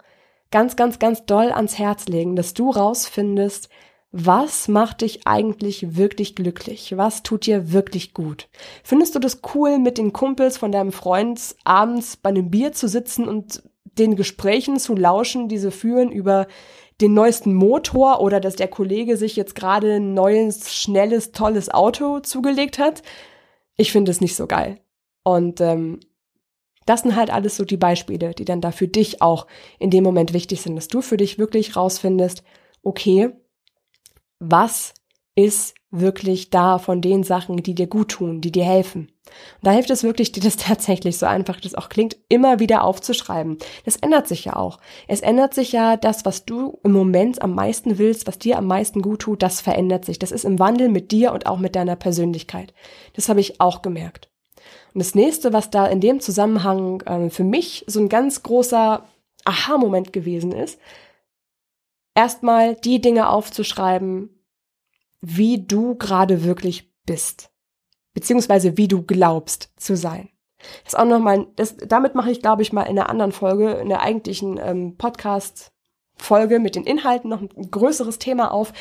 ganz, 0.50 0.76
ganz, 0.76 0.98
ganz 0.98 1.24
doll 1.26 1.50
ans 1.50 1.78
Herz 1.78 2.06
legen, 2.06 2.36
dass 2.36 2.54
du 2.54 2.70
rausfindest, 2.70 3.68
was 4.16 4.68
macht 4.68 5.00
dich 5.00 5.26
eigentlich 5.26 5.96
wirklich 5.96 6.36
glücklich? 6.36 6.96
Was 6.96 7.24
tut 7.24 7.46
dir 7.46 7.72
wirklich 7.72 8.14
gut? 8.14 8.48
Findest 8.84 9.16
du 9.16 9.18
das 9.18 9.40
cool, 9.54 9.80
mit 9.80 9.98
den 9.98 10.12
Kumpels 10.12 10.56
von 10.56 10.70
deinem 10.70 10.92
Freund 10.92 11.56
abends 11.64 12.16
bei 12.16 12.28
einem 12.28 12.48
Bier 12.48 12.70
zu 12.72 12.86
sitzen 12.86 13.26
und 13.26 13.64
den 13.98 14.14
Gesprächen 14.14 14.78
zu 14.78 14.94
lauschen, 14.94 15.48
diese 15.48 15.72
führen 15.72 16.12
über 16.12 16.46
den 17.00 17.14
neuesten 17.14 17.54
Motor 17.54 18.20
oder 18.20 18.40
dass 18.40 18.56
der 18.56 18.68
Kollege 18.68 19.16
sich 19.16 19.36
jetzt 19.36 19.54
gerade 19.54 19.94
ein 19.94 20.14
neues, 20.14 20.74
schnelles, 20.74 21.32
tolles 21.32 21.70
Auto 21.72 22.20
zugelegt 22.20 22.78
hat? 22.78 23.02
Ich 23.76 23.92
finde 23.92 24.10
es 24.10 24.20
nicht 24.20 24.36
so 24.36 24.46
geil. 24.46 24.80
Und 25.24 25.60
ähm, 25.60 26.00
das 26.86 27.02
sind 27.02 27.16
halt 27.16 27.30
alles 27.30 27.56
so 27.56 27.64
die 27.64 27.76
Beispiele, 27.76 28.32
die 28.34 28.44
dann 28.44 28.60
da 28.60 28.70
für 28.70 28.88
dich 28.88 29.22
auch 29.22 29.46
in 29.78 29.90
dem 29.90 30.04
Moment 30.04 30.32
wichtig 30.32 30.60
sind, 30.60 30.76
dass 30.76 30.88
du 30.88 31.00
für 31.00 31.16
dich 31.16 31.38
wirklich 31.38 31.76
rausfindest, 31.76 32.42
okay, 32.82 33.30
was 34.38 34.94
ist 35.36 35.74
wirklich 35.90 36.50
da 36.50 36.78
von 36.78 37.00
den 37.00 37.22
Sachen, 37.22 37.56
die 37.58 37.74
dir 37.74 37.86
gut 37.86 38.10
tun, 38.10 38.40
die 38.40 38.52
dir 38.52 38.64
helfen. 38.64 39.08
Und 39.56 39.66
da 39.66 39.70
hilft 39.70 39.90
es 39.90 40.02
wirklich, 40.02 40.32
dir 40.32 40.42
das 40.42 40.56
tatsächlich 40.58 41.18
so 41.18 41.26
einfach 41.26 41.60
das 41.60 41.74
auch 41.74 41.88
klingt, 41.88 42.16
immer 42.28 42.58
wieder 42.58 42.84
aufzuschreiben. 42.84 43.58
Das 43.84 43.96
ändert 43.96 44.28
sich 44.28 44.44
ja 44.44 44.56
auch. 44.56 44.78
Es 45.08 45.20
ändert 45.20 45.54
sich 45.54 45.72
ja 45.72 45.96
das, 45.96 46.24
was 46.24 46.44
du 46.44 46.78
im 46.82 46.92
Moment 46.92 47.42
am 47.42 47.54
meisten 47.54 47.98
willst, 47.98 48.26
was 48.26 48.38
dir 48.38 48.58
am 48.58 48.66
meisten 48.66 49.02
gut 49.02 49.20
tut, 49.20 49.42
das 49.42 49.60
verändert 49.60 50.04
sich. 50.04 50.18
Das 50.18 50.32
ist 50.32 50.44
im 50.44 50.58
Wandel 50.58 50.88
mit 50.88 51.12
dir 51.12 51.32
und 51.32 51.46
auch 51.46 51.58
mit 51.58 51.76
deiner 51.76 51.96
Persönlichkeit. 51.96 52.74
Das 53.14 53.28
habe 53.28 53.40
ich 53.40 53.60
auch 53.60 53.82
gemerkt. 53.82 54.30
Und 54.92 55.00
das 55.00 55.14
nächste, 55.14 55.52
was 55.52 55.70
da 55.70 55.86
in 55.86 56.00
dem 56.00 56.20
Zusammenhang 56.20 57.00
äh, 57.02 57.30
für 57.30 57.44
mich 57.44 57.84
so 57.86 58.00
ein 58.00 58.08
ganz 58.08 58.42
großer 58.42 59.04
Aha-Moment 59.44 60.12
gewesen 60.12 60.52
ist, 60.52 60.78
erstmal 62.14 62.76
die 62.76 63.00
Dinge 63.00 63.28
aufzuschreiben, 63.28 64.33
wie 65.24 65.64
du 65.64 65.94
gerade 65.96 66.44
wirklich 66.44 66.92
bist. 67.06 67.50
Beziehungsweise 68.12 68.76
wie 68.76 68.88
du 68.88 69.02
glaubst 69.02 69.70
zu 69.76 69.96
sein. 69.96 70.28
Das 70.84 70.94
ist 70.94 70.98
auch 70.98 71.04
nochmal, 71.04 71.46
das, 71.56 71.76
damit 71.76 72.14
mache 72.14 72.30
ich, 72.30 72.40
glaube 72.40 72.62
ich, 72.62 72.72
mal 72.72 72.82
in 72.82 72.98
einer 72.98 73.10
anderen 73.10 73.32
Folge, 73.32 73.72
in 73.72 73.88
der 73.88 74.02
eigentlichen 74.02 74.58
ähm, 74.62 74.96
Podcast-Folge 74.96 76.58
mit 76.58 76.76
den 76.76 76.84
Inhalten 76.84 77.30
noch 77.30 77.40
ein 77.40 77.70
größeres 77.70 78.18
Thema 78.18 78.52
auf, 78.52 78.72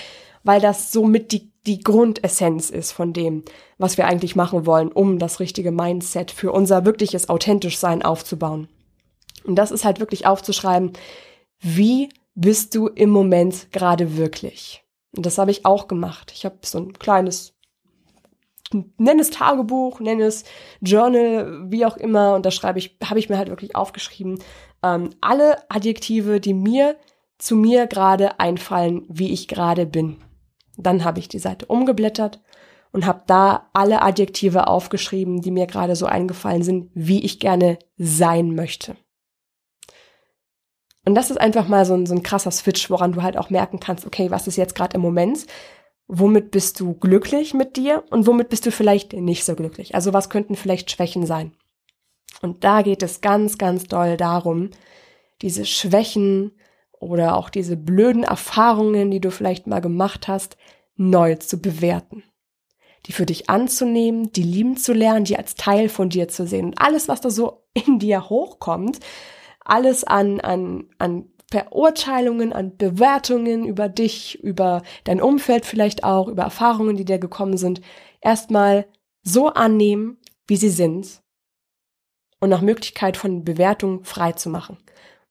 weil 0.43 0.61
das 0.61 0.91
somit 0.91 1.31
die, 1.31 1.51
die 1.65 1.79
Grundessenz 1.79 2.69
ist 2.69 2.91
von 2.91 3.13
dem, 3.13 3.43
was 3.77 3.97
wir 3.97 4.05
eigentlich 4.05 4.35
machen 4.35 4.65
wollen, 4.65 4.91
um 4.91 5.19
das 5.19 5.39
richtige 5.39 5.71
Mindset 5.71 6.31
für 6.31 6.51
unser 6.51 6.85
wirkliches 6.85 7.29
authentisch 7.29 7.77
Sein 7.77 8.03
aufzubauen. 8.03 8.67
Und 9.45 9.55
das 9.55 9.71
ist 9.71 9.83
halt 9.85 9.99
wirklich 9.99 10.25
aufzuschreiben, 10.25 10.93
wie 11.59 12.09
bist 12.35 12.75
du 12.75 12.87
im 12.87 13.09
Moment 13.09 13.71
gerade 13.71 14.17
wirklich? 14.17 14.82
Und 15.15 15.25
das 15.25 15.37
habe 15.37 15.51
ich 15.51 15.65
auch 15.65 15.87
gemacht. 15.87 16.31
Ich 16.35 16.45
habe 16.45 16.57
so 16.63 16.79
ein 16.79 16.93
kleines, 16.93 17.53
nenn 18.97 19.19
es 19.19 19.29
Tagebuch, 19.29 19.99
nenn 19.99 20.19
es 20.19 20.43
Journal, 20.81 21.65
wie 21.69 21.85
auch 21.85 21.97
immer. 21.97 22.35
Und 22.35 22.45
da 22.45 22.51
schreibe 22.51 22.79
ich, 22.79 22.97
habe 23.03 23.19
ich 23.19 23.29
mir 23.29 23.37
halt 23.37 23.49
wirklich 23.49 23.75
aufgeschrieben, 23.75 24.39
ähm, 24.83 25.11
alle 25.21 25.69
Adjektive, 25.69 26.39
die 26.39 26.53
mir 26.53 26.97
zu 27.37 27.55
mir 27.55 27.87
gerade 27.87 28.39
einfallen, 28.39 29.05
wie 29.09 29.31
ich 29.31 29.47
gerade 29.47 29.85
bin. 29.85 30.17
Dann 30.77 31.03
habe 31.03 31.19
ich 31.19 31.27
die 31.27 31.39
Seite 31.39 31.65
umgeblättert 31.67 32.41
und 32.91 33.05
habe 33.05 33.23
da 33.27 33.69
alle 33.73 34.01
Adjektive 34.01 34.67
aufgeschrieben, 34.67 35.41
die 35.41 35.51
mir 35.51 35.67
gerade 35.67 35.95
so 35.95 36.05
eingefallen 36.05 36.63
sind, 36.63 36.89
wie 36.93 37.23
ich 37.23 37.39
gerne 37.39 37.77
sein 37.97 38.55
möchte. 38.55 38.95
Und 41.05 41.15
das 41.15 41.29
ist 41.29 41.37
einfach 41.37 41.67
mal 41.67 41.85
so 41.85 41.93
ein, 41.93 42.05
so 42.05 42.15
ein 42.15 42.23
krasser 42.23 42.51
Switch, 42.51 42.89
woran 42.89 43.11
du 43.11 43.23
halt 43.23 43.37
auch 43.37 43.49
merken 43.49 43.79
kannst, 43.79 44.05
okay, 44.05 44.31
was 44.31 44.47
ist 44.47 44.55
jetzt 44.55 44.75
gerade 44.75 44.95
im 44.95 45.01
Moment? 45.01 45.45
Womit 46.07 46.51
bist 46.51 46.79
du 46.79 46.93
glücklich 46.93 47.53
mit 47.53 47.75
dir 47.75 48.03
und 48.09 48.27
womit 48.27 48.49
bist 48.49 48.65
du 48.65 48.71
vielleicht 48.71 49.13
nicht 49.13 49.45
so 49.45 49.55
glücklich? 49.55 49.95
Also 49.95 50.13
was 50.13 50.29
könnten 50.29 50.55
vielleicht 50.55 50.91
Schwächen 50.91 51.25
sein? 51.25 51.53
Und 52.41 52.63
da 52.63 52.81
geht 52.81 53.03
es 53.03 53.21
ganz, 53.21 53.57
ganz 53.57 53.85
doll 53.85 54.17
darum, 54.17 54.69
diese 55.41 55.65
Schwächen 55.65 56.51
oder 56.99 57.35
auch 57.35 57.49
diese 57.49 57.77
blöden 57.77 58.23
Erfahrungen, 58.23 59.11
die 59.11 59.19
du 59.19 59.31
vielleicht 59.31 59.67
mal 59.67 59.81
gemacht 59.81 60.27
hast, 60.27 60.57
neu 60.95 61.35
zu 61.35 61.61
bewerten. 61.61 62.23
Die 63.05 63.11
für 63.13 63.25
dich 63.25 63.49
anzunehmen, 63.49 64.31
die 64.31 64.43
lieben 64.43 64.77
zu 64.77 64.93
lernen, 64.93 65.25
die 65.25 65.37
als 65.37 65.55
Teil 65.55 65.89
von 65.89 66.09
dir 66.09 66.29
zu 66.29 66.47
sehen. 66.47 66.67
Und 66.67 66.81
alles, 66.81 67.09
was 67.09 67.19
da 67.19 67.29
so 67.29 67.65
in 67.73 67.99
dir 67.99 68.29
hochkommt, 68.29 68.99
alles 69.65 70.03
an, 70.03 70.39
an, 70.41 70.85
an 70.97 71.25
Verurteilungen, 71.51 72.51
an 72.51 72.77
Bewertungen 72.77 73.65
über 73.65 73.87
dich, 73.89 74.43
über 74.43 74.81
dein 75.03 75.21
Umfeld 75.21 75.65
vielleicht 75.65 76.03
auch, 76.03 76.27
über 76.27 76.43
Erfahrungen, 76.43 76.95
die 76.95 77.05
dir 77.05 77.19
gekommen 77.19 77.57
sind, 77.57 77.81
erstmal 78.21 78.87
so 79.21 79.49
annehmen, 79.49 80.17
wie 80.47 80.57
sie 80.57 80.69
sind 80.69 81.21
und 82.39 82.49
nach 82.49 82.61
Möglichkeit 82.61 83.17
von 83.17 83.43
Bewertung 83.43 84.03
frei 84.03 84.31
zu 84.33 84.49
machen. 84.49 84.77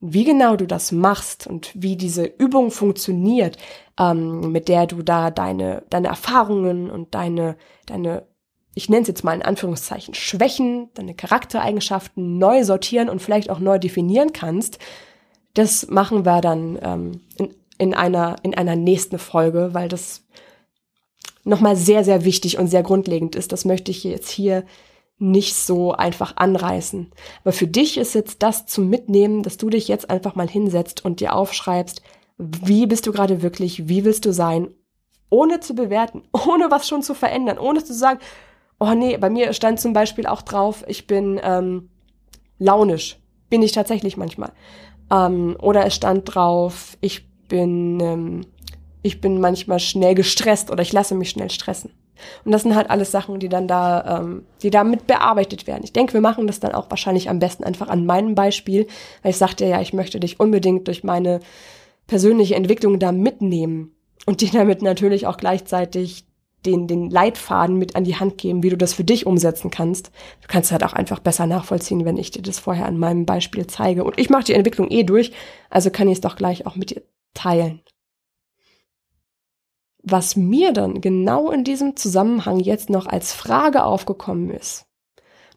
wie 0.05 0.25
genau 0.25 0.57
du 0.57 0.67
das 0.67 0.91
machst 0.91 1.47
und 1.47 1.71
wie 1.81 1.97
diese 1.97 2.25
Übung 2.25 2.73
funktioniert, 2.73 3.57
ähm, 3.99 4.51
mit 4.51 4.69
der 4.69 4.87
du 4.89 5.03
da 5.03 5.31
deine, 5.31 5.85
deine 5.91 6.09
Erfahrungen 6.09 6.91
und 6.91 7.15
deine, 7.15 7.57
deine 7.87 8.27
ich 8.75 8.89
nenne 8.89 9.03
es 9.03 9.09
jetzt 9.09 9.25
mal 9.25 9.35
in 9.35 9.43
Anführungszeichen, 9.43 10.15
Schwächen, 10.15 10.89
deine 10.95 11.15
Charaktereigenschaften 11.15 12.39
neu 12.39 12.65
sortieren 12.65 13.09
und 13.09 13.21
vielleicht 13.21 13.51
auch 13.51 13.59
neu 13.59 13.79
definieren 13.79 14.33
kannst, 14.33 14.79
das 15.55 15.89
machen 15.89 16.25
wir 16.25 16.41
dann 16.41 16.79
ähm, 16.83 17.21
in, 17.37 17.55
in, 17.79 17.95
einer, 17.95 18.37
in 18.43 18.55
einer 18.55 18.77
nächsten 18.77 19.19
Folge, 19.19 19.71
weil 19.75 19.89
das 19.89 20.23
nochmal 21.45 21.77
sehr, 21.77 22.05
sehr 22.05 22.25
wichtig 22.25 22.59
und 22.59 22.69
sehr 22.69 22.83
grundlegend 22.83 23.37
ist. 23.37 23.53
Das 23.53 23.65
möchte 23.65 23.91
ich 23.91 24.05
jetzt 24.05 24.31
hier 24.31 24.65
nicht 25.19 25.55
so 25.55 25.93
einfach 25.93 26.37
anreißen. 26.37 27.13
Aber 27.43 27.53
für 27.53 27.67
dich 27.67 27.97
ist 27.99 28.15
jetzt 28.15 28.43
das 28.43 28.67
zum 28.67 28.89
Mitnehmen, 28.89 29.43
dass 29.43 29.57
du 29.57 29.71
dich 29.71 29.89
jetzt 29.89 30.11
einfach 30.11 30.35
mal 30.35 30.49
hinsetzt 30.49 31.05
und 31.05 31.21
dir 31.21 31.35
aufschreibst, 31.35 32.03
wie 32.39 32.87
bist 32.87 33.07
du 33.07 33.13
gerade 33.13 33.43
wirklich, 33.43 33.89
wie 33.89 34.05
willst 34.05 34.25
du 34.25 34.33
sein, 34.33 34.75
ohne 35.31 35.61
zu 35.61 35.75
bewerten, 35.75 36.23
ohne 36.33 36.71
was 36.71 36.89
schon 36.89 37.03
zu 37.03 37.15
verändern, 37.15 37.59
ohne 37.59 37.85
zu 37.85 37.95
sagen, 37.95 38.21
Oh 38.85 38.95
nee, 38.95 39.17
bei 39.17 39.31
mir 39.31 39.53
stand 39.53 39.79
zum 39.79 39.93
Beispiel 39.93 40.27
auch 40.27 40.43
drauf, 40.43 40.83
ich 40.89 41.07
bin 41.07 41.41
ähm, 41.45 41.89
launisch. 42.59 43.17
Bin 43.49 43.63
ich 43.63 43.71
tatsächlich 43.71 44.17
manchmal. 44.17 44.51
Ähm, 45.09 45.57
oder 45.63 45.87
es 45.87 45.95
stand 45.95 46.35
drauf, 46.35 46.99
ich 47.01 47.29
bin, 47.47 48.01
ähm, 48.01 48.41
ich 49.03 49.21
bin 49.21 49.41
manchmal 49.41 49.79
schnell 49.79 50.17
gestresst 50.17 50.69
oder 50.69 50.83
ich 50.83 50.93
lasse 50.93 51.15
mich 51.15 51.31
schnell 51.31 51.49
stressen. 51.49 51.93
Und 52.45 52.51
das 52.51 52.65
sind 52.65 52.75
halt 52.75 52.91
alles 52.91 53.13
Sachen, 53.13 53.39
die 53.39 53.49
dann 53.49 53.69
da, 53.69 54.19
ähm, 54.19 54.47
die 54.63 54.71
damit 54.71 55.07
bearbeitet 55.07 55.69
werden. 55.69 55.85
Ich 55.85 55.93
denke, 55.93 56.15
wir 56.15 56.21
machen 56.21 56.49
das 56.49 56.59
dann 56.59 56.73
auch 56.73 56.91
wahrscheinlich 56.91 57.31
am 57.31 57.39
besten 57.39 57.63
einfach 57.63 57.89
an 57.89 58.05
meinem 58.05 58.35
Beispiel, 58.35 58.89
weil 59.23 59.31
ich 59.31 59.39
sagte 59.39 59.65
ja, 59.65 59.81
ich 59.81 59.93
möchte 59.93 60.19
dich 60.19 60.41
unbedingt 60.41 60.89
durch 60.89 61.05
meine 61.05 61.39
persönliche 62.09 62.57
Entwicklung 62.57 62.99
da 62.99 63.13
mitnehmen 63.13 63.95
und 64.27 64.41
dir 64.41 64.51
damit 64.51 64.83
natürlich 64.83 65.29
auch 65.29 65.37
gleichzeitig 65.37 66.25
den, 66.67 66.87
den 66.87 67.11
Leitfaden 67.11 67.77
mit 67.77 67.97
an 67.97 68.05
die 68.05 68.17
Hand 68.17 68.39
geben, 68.39 68.63
wie 68.63 68.71
du 68.71 68.77
das 68.77 68.95
für 68.95 69.05
dich 69.05 69.27
umsetzen 69.27 69.71
kannst. 69.71 70.11
Du 70.41 70.49
kannst 70.49 70.73
halt 70.73 70.85
auch 70.85 70.93
einfach 70.93 71.19
besser 71.19 71.47
nachvollziehen, 71.47 72.05
wenn 72.05 72.17
ich 72.17 72.31
dir 72.31 72.43
das 72.43 72.59
vorher 72.59 72.87
an 72.87 72.99
meinem 72.99 73.27
Beispiel 73.27 73.67
zeige. 73.67 74.05
Und 74.05 74.19
ich 74.19 74.31
mache 74.31 74.45
die 74.45 74.55
Entwicklung 74.55 74.91
eh 74.91 75.03
durch, 75.03 75.33
also 75.71 75.91
kann 75.91 76.09
ich 76.09 76.15
es 76.15 76.21
doch 76.21 76.37
gleich 76.37 76.67
auch 76.67 76.77
mit 76.77 76.91
dir 76.91 77.03
teilen. 77.35 77.81
Was 80.03 80.35
mir 80.35 80.73
dann 80.73 81.01
genau 81.01 81.51
in 81.51 81.65
diesem 81.65 81.97
Zusammenhang 81.97 82.59
jetzt 82.59 82.91
noch 82.91 83.07
als 83.07 83.33
Frage 83.33 83.85
aufgekommen 83.85 84.51
ist, 84.51 84.87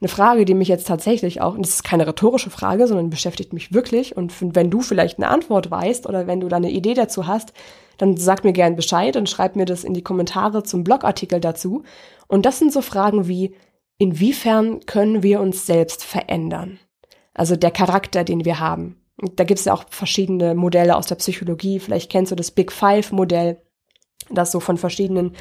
eine 0.06 0.10
Frage, 0.14 0.46
die 0.46 0.54
mich 0.54 0.68
jetzt 0.68 0.88
tatsächlich 0.88 1.42
auch, 1.42 1.56
und 1.56 1.66
das 1.66 1.76
ist 1.76 1.84
keine 1.84 2.06
rhetorische 2.06 2.52
Frage, 2.52 2.86
sondern 2.86 3.10
beschäftigt 3.10 3.54
mich 3.54 3.74
wirklich. 3.74 4.16
Und 4.16 4.34
wenn 4.56 4.70
du 4.70 4.82
vielleicht 4.82 5.18
eine 5.18 5.30
Antwort 5.30 5.72
weißt 5.72 6.08
oder 6.08 6.28
wenn 6.28 6.42
du 6.42 6.48
da 6.48 6.58
eine 6.58 6.70
Idee 6.70 6.94
dazu 6.94 7.26
hast, 7.26 7.54
dann 7.98 8.16
sag 8.16 8.44
mir 8.44 8.54
gern 8.54 8.76
Bescheid 8.76 9.18
und 9.18 9.30
schreib 9.30 9.56
mir 9.56 9.66
das 9.66 9.84
in 9.84 9.96
die 9.96 10.04
Kommentare 10.04 10.62
zum 10.62 10.84
Blogartikel 10.84 11.40
dazu. 11.40 11.84
Und 12.28 12.46
das 12.46 12.60
sind 12.60 12.72
so 12.72 12.82
Fragen 12.82 13.28
wie, 13.28 13.56
inwiefern 13.98 14.86
können 14.86 15.24
wir 15.24 15.42
uns 15.42 15.66
selbst 15.66 16.04
verändern? 16.04 16.78
Also 17.34 17.56
der 17.56 17.72
Charakter, 17.72 18.24
den 18.24 18.46
wir 18.46 18.60
haben. 18.60 19.02
Da 19.36 19.44
gibt 19.44 19.60
es 19.60 19.66
ja 19.66 19.74
auch 19.74 19.86
verschiedene 19.90 20.54
Modelle 20.54 20.98
aus 20.98 21.08
der 21.08 21.16
Psychologie. 21.16 21.80
Vielleicht 21.80 22.12
kennst 22.12 22.32
du 22.32 22.36
das 22.36 22.52
Big 22.52 22.72
Five 22.72 23.12
Modell, 23.12 23.60
das 24.30 24.52
so 24.52 24.60
von 24.60 24.78
verschiedenen 24.78 25.32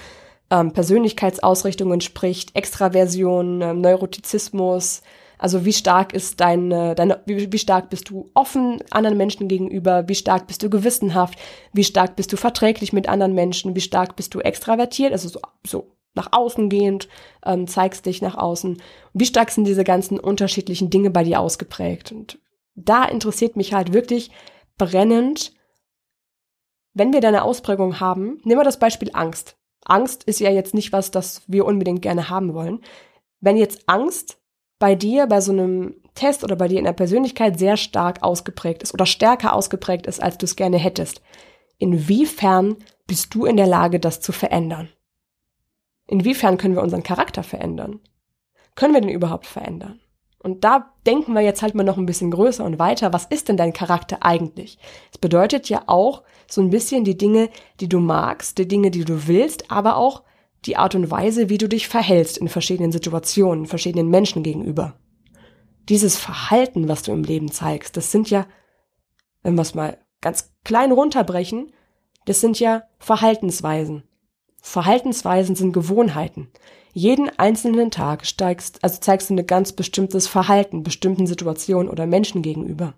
ähm, 0.50 0.72
Persönlichkeitsausrichtungen 0.72 2.00
spricht, 2.00 2.54
Extraversion, 2.54 3.62
ähm, 3.62 3.80
Neurotizismus, 3.80 5.02
also 5.38 5.64
wie 5.64 5.72
stark 5.72 6.14
ist 6.14 6.40
deine, 6.40 6.94
deine 6.94 7.20
wie, 7.26 7.52
wie 7.52 7.58
stark 7.58 7.90
bist 7.90 8.08
du 8.08 8.30
offen 8.34 8.82
anderen 8.90 9.16
Menschen 9.16 9.48
gegenüber, 9.48 10.08
wie 10.08 10.14
stark 10.14 10.46
bist 10.46 10.62
du 10.62 10.70
gewissenhaft, 10.70 11.38
wie 11.72 11.84
stark 11.84 12.16
bist 12.16 12.32
du 12.32 12.36
verträglich 12.36 12.92
mit 12.92 13.08
anderen 13.08 13.34
Menschen, 13.34 13.74
wie 13.74 13.80
stark 13.80 14.16
bist 14.16 14.34
du 14.34 14.40
extravertiert, 14.40 15.12
also 15.12 15.28
so, 15.28 15.40
so 15.66 15.96
nach 16.14 16.28
außen 16.32 16.68
gehend, 16.68 17.08
ähm, 17.44 17.66
zeigst 17.66 18.06
dich 18.06 18.22
nach 18.22 18.36
außen. 18.36 18.80
Wie 19.12 19.26
stark 19.26 19.50
sind 19.50 19.64
diese 19.64 19.84
ganzen 19.84 20.18
unterschiedlichen 20.20 20.88
Dinge 20.88 21.10
bei 21.10 21.24
dir 21.24 21.40
ausgeprägt? 21.40 22.12
Und 22.12 22.38
da 22.76 23.04
interessiert 23.04 23.56
mich 23.56 23.74
halt 23.74 23.92
wirklich 23.92 24.30
brennend, 24.78 25.52
wenn 26.92 27.12
wir 27.12 27.20
da 27.20 27.28
eine 27.28 27.42
Ausprägung 27.42 27.98
haben, 27.98 28.40
nehmen 28.44 28.60
wir 28.60 28.64
das 28.64 28.78
Beispiel 28.78 29.10
Angst. 29.12 29.56
Angst 29.84 30.24
ist 30.24 30.40
ja 30.40 30.50
jetzt 30.50 30.74
nicht 30.74 30.92
was, 30.92 31.10
das 31.10 31.42
wir 31.46 31.66
unbedingt 31.66 32.02
gerne 32.02 32.30
haben 32.30 32.54
wollen. 32.54 32.80
Wenn 33.40 33.56
jetzt 33.56 33.82
Angst 33.86 34.38
bei 34.78 34.94
dir, 34.94 35.26
bei 35.26 35.40
so 35.40 35.52
einem 35.52 35.94
Test 36.14 36.44
oder 36.44 36.56
bei 36.56 36.68
dir 36.68 36.78
in 36.78 36.84
der 36.84 36.92
Persönlichkeit 36.92 37.58
sehr 37.58 37.76
stark 37.76 38.22
ausgeprägt 38.22 38.82
ist 38.82 38.94
oder 38.94 39.06
stärker 39.06 39.52
ausgeprägt 39.52 40.06
ist, 40.06 40.22
als 40.22 40.38
du 40.38 40.44
es 40.46 40.56
gerne 40.56 40.78
hättest, 40.78 41.22
inwiefern 41.78 42.76
bist 43.06 43.34
du 43.34 43.44
in 43.44 43.56
der 43.56 43.66
Lage, 43.66 44.00
das 44.00 44.20
zu 44.20 44.32
verändern? 44.32 44.88
Inwiefern 46.06 46.58
können 46.58 46.74
wir 46.74 46.82
unseren 46.82 47.02
Charakter 47.02 47.42
verändern? 47.42 48.00
Können 48.74 48.94
wir 48.94 49.00
den 49.00 49.10
überhaupt 49.10 49.46
verändern? 49.46 50.00
Und 50.44 50.62
da 50.62 50.92
denken 51.06 51.32
wir 51.32 51.40
jetzt 51.40 51.62
halt 51.62 51.74
mal 51.74 51.84
noch 51.84 51.96
ein 51.96 52.04
bisschen 52.04 52.30
größer 52.30 52.62
und 52.64 52.78
weiter. 52.78 53.14
Was 53.14 53.24
ist 53.24 53.48
denn 53.48 53.56
dein 53.56 53.72
Charakter 53.72 54.18
eigentlich? 54.20 54.78
Es 55.10 55.16
bedeutet 55.16 55.70
ja 55.70 55.84
auch 55.86 56.22
so 56.46 56.60
ein 56.60 56.68
bisschen 56.68 57.02
die 57.02 57.16
Dinge, 57.16 57.48
die 57.80 57.88
du 57.88 57.98
magst, 57.98 58.58
die 58.58 58.68
Dinge, 58.68 58.90
die 58.90 59.06
du 59.06 59.26
willst, 59.26 59.70
aber 59.70 59.96
auch 59.96 60.22
die 60.66 60.76
Art 60.76 60.94
und 60.94 61.10
Weise, 61.10 61.48
wie 61.48 61.56
du 61.56 61.66
dich 61.66 61.88
verhältst 61.88 62.36
in 62.36 62.48
verschiedenen 62.48 62.92
Situationen, 62.92 63.64
verschiedenen 63.64 64.10
Menschen 64.10 64.42
gegenüber. 64.42 64.98
Dieses 65.88 66.18
Verhalten, 66.18 66.88
was 66.88 67.02
du 67.02 67.12
im 67.12 67.24
Leben 67.24 67.50
zeigst, 67.50 67.96
das 67.96 68.12
sind 68.12 68.28
ja, 68.28 68.46
wenn 69.42 69.54
wir 69.54 69.62
es 69.62 69.74
mal 69.74 69.96
ganz 70.20 70.52
klein 70.62 70.92
runterbrechen, 70.92 71.72
das 72.26 72.42
sind 72.42 72.60
ja 72.60 72.82
Verhaltensweisen. 72.98 74.02
Verhaltensweisen 74.60 75.56
sind 75.56 75.72
Gewohnheiten. 75.72 76.50
Jeden 76.96 77.28
einzelnen 77.40 77.90
Tag 77.90 78.24
steigst, 78.24 78.78
also 78.84 79.00
zeigst 79.00 79.28
du 79.28 79.34
ein 79.34 79.46
ganz 79.48 79.72
bestimmtes 79.72 80.28
Verhalten 80.28 80.84
bestimmten 80.84 81.26
Situationen 81.26 81.90
oder 81.90 82.06
Menschen 82.06 82.40
gegenüber. 82.40 82.94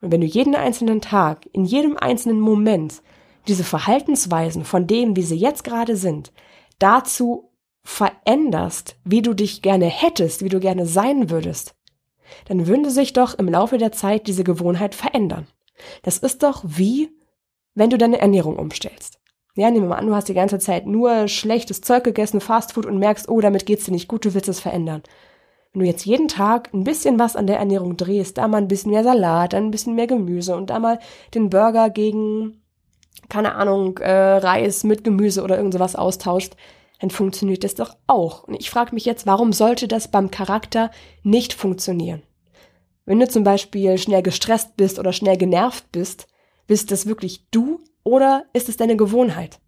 Und 0.00 0.12
wenn 0.12 0.20
du 0.20 0.28
jeden 0.28 0.54
einzelnen 0.54 1.00
Tag, 1.00 1.48
in 1.52 1.64
jedem 1.64 1.96
einzelnen 1.96 2.38
Moment 2.38 3.02
diese 3.48 3.64
Verhaltensweisen 3.64 4.64
von 4.64 4.86
dem, 4.86 5.16
wie 5.16 5.22
sie 5.22 5.34
jetzt 5.34 5.64
gerade 5.64 5.96
sind, 5.96 6.32
dazu 6.78 7.50
veränderst, 7.82 8.96
wie 9.02 9.22
du 9.22 9.34
dich 9.34 9.60
gerne 9.60 9.86
hättest, 9.86 10.44
wie 10.44 10.48
du 10.48 10.60
gerne 10.60 10.86
sein 10.86 11.30
würdest, 11.30 11.74
dann 12.44 12.68
würde 12.68 12.90
sich 12.90 13.12
doch 13.12 13.34
im 13.34 13.48
Laufe 13.48 13.76
der 13.76 13.90
Zeit 13.90 14.28
diese 14.28 14.44
Gewohnheit 14.44 14.94
verändern. 14.94 15.48
Das 16.04 16.18
ist 16.18 16.44
doch 16.44 16.62
wie, 16.64 17.10
wenn 17.74 17.90
du 17.90 17.98
deine 17.98 18.20
Ernährung 18.20 18.56
umstellst. 18.56 19.17
Ja, 19.58 19.72
nehmen 19.72 19.86
wir 19.86 19.88
mal 19.88 19.96
an, 19.96 20.06
du 20.06 20.14
hast 20.14 20.28
die 20.28 20.34
ganze 20.34 20.60
Zeit 20.60 20.86
nur 20.86 21.26
schlechtes 21.26 21.80
Zeug 21.80 22.04
gegessen, 22.04 22.40
Fastfood 22.40 22.86
und 22.86 22.98
merkst, 22.98 23.28
oh, 23.28 23.40
damit 23.40 23.66
geht's 23.66 23.86
dir 23.86 23.90
nicht 23.90 24.06
gut, 24.06 24.24
du 24.24 24.32
willst 24.32 24.48
es 24.48 24.60
verändern. 24.60 25.02
Wenn 25.72 25.80
du 25.80 25.86
jetzt 25.86 26.06
jeden 26.06 26.28
Tag 26.28 26.72
ein 26.72 26.84
bisschen 26.84 27.18
was 27.18 27.34
an 27.34 27.48
der 27.48 27.58
Ernährung 27.58 27.96
drehst, 27.96 28.38
da 28.38 28.46
mal 28.46 28.58
ein 28.58 28.68
bisschen 28.68 28.92
mehr 28.92 29.02
Salat, 29.02 29.54
dann 29.54 29.64
ein 29.64 29.70
bisschen 29.72 29.96
mehr 29.96 30.06
Gemüse 30.06 30.54
und 30.54 30.70
da 30.70 30.78
mal 30.78 31.00
den 31.34 31.50
Burger 31.50 31.90
gegen, 31.90 32.62
keine 33.28 33.56
Ahnung, 33.56 33.98
äh, 33.98 34.12
Reis 34.12 34.84
mit 34.84 35.02
Gemüse 35.02 35.42
oder 35.42 35.56
irgend 35.56 35.74
sowas 35.74 35.96
austauscht, 35.96 36.54
dann 37.00 37.10
funktioniert 37.10 37.64
das 37.64 37.74
doch 37.74 37.96
auch. 38.06 38.44
Und 38.44 38.54
ich 38.60 38.70
frage 38.70 38.94
mich 38.94 39.06
jetzt, 39.06 39.26
warum 39.26 39.52
sollte 39.52 39.88
das 39.88 40.06
beim 40.06 40.30
Charakter 40.30 40.92
nicht 41.24 41.52
funktionieren? 41.52 42.22
Wenn 43.06 43.18
du 43.18 43.26
zum 43.26 43.42
Beispiel 43.42 43.98
schnell 43.98 44.22
gestresst 44.22 44.76
bist 44.76 45.00
oder 45.00 45.12
schnell 45.12 45.36
genervt 45.36 45.90
bist, 45.90 46.28
bist 46.68 46.92
das 46.92 47.06
wirklich 47.06 47.48
du 47.50 47.80
oder 48.08 48.46
ist 48.54 48.70
es 48.70 48.78
deine 48.78 48.96
Gewohnheit? 48.96 49.60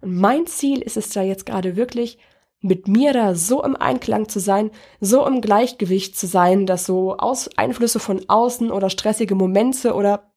Und 0.00 0.16
mein 0.16 0.46
Ziel 0.46 0.82
ist 0.82 0.96
es 0.96 1.10
da 1.10 1.22
jetzt 1.22 1.46
gerade 1.46 1.76
wirklich, 1.76 2.18
mit 2.60 2.88
mir 2.88 3.12
da 3.12 3.36
so 3.36 3.62
im 3.62 3.76
Einklang 3.76 4.28
zu 4.28 4.40
sein, 4.40 4.72
so 5.00 5.24
im 5.26 5.40
Gleichgewicht 5.40 6.16
zu 6.16 6.26
sein, 6.26 6.66
dass 6.66 6.86
so 6.86 7.16
Aus 7.16 7.48
Einflüsse 7.56 8.00
von 8.00 8.28
außen 8.28 8.72
oder 8.72 8.90
stressige 8.90 9.36
Momente 9.36 9.94
oder 9.94 10.32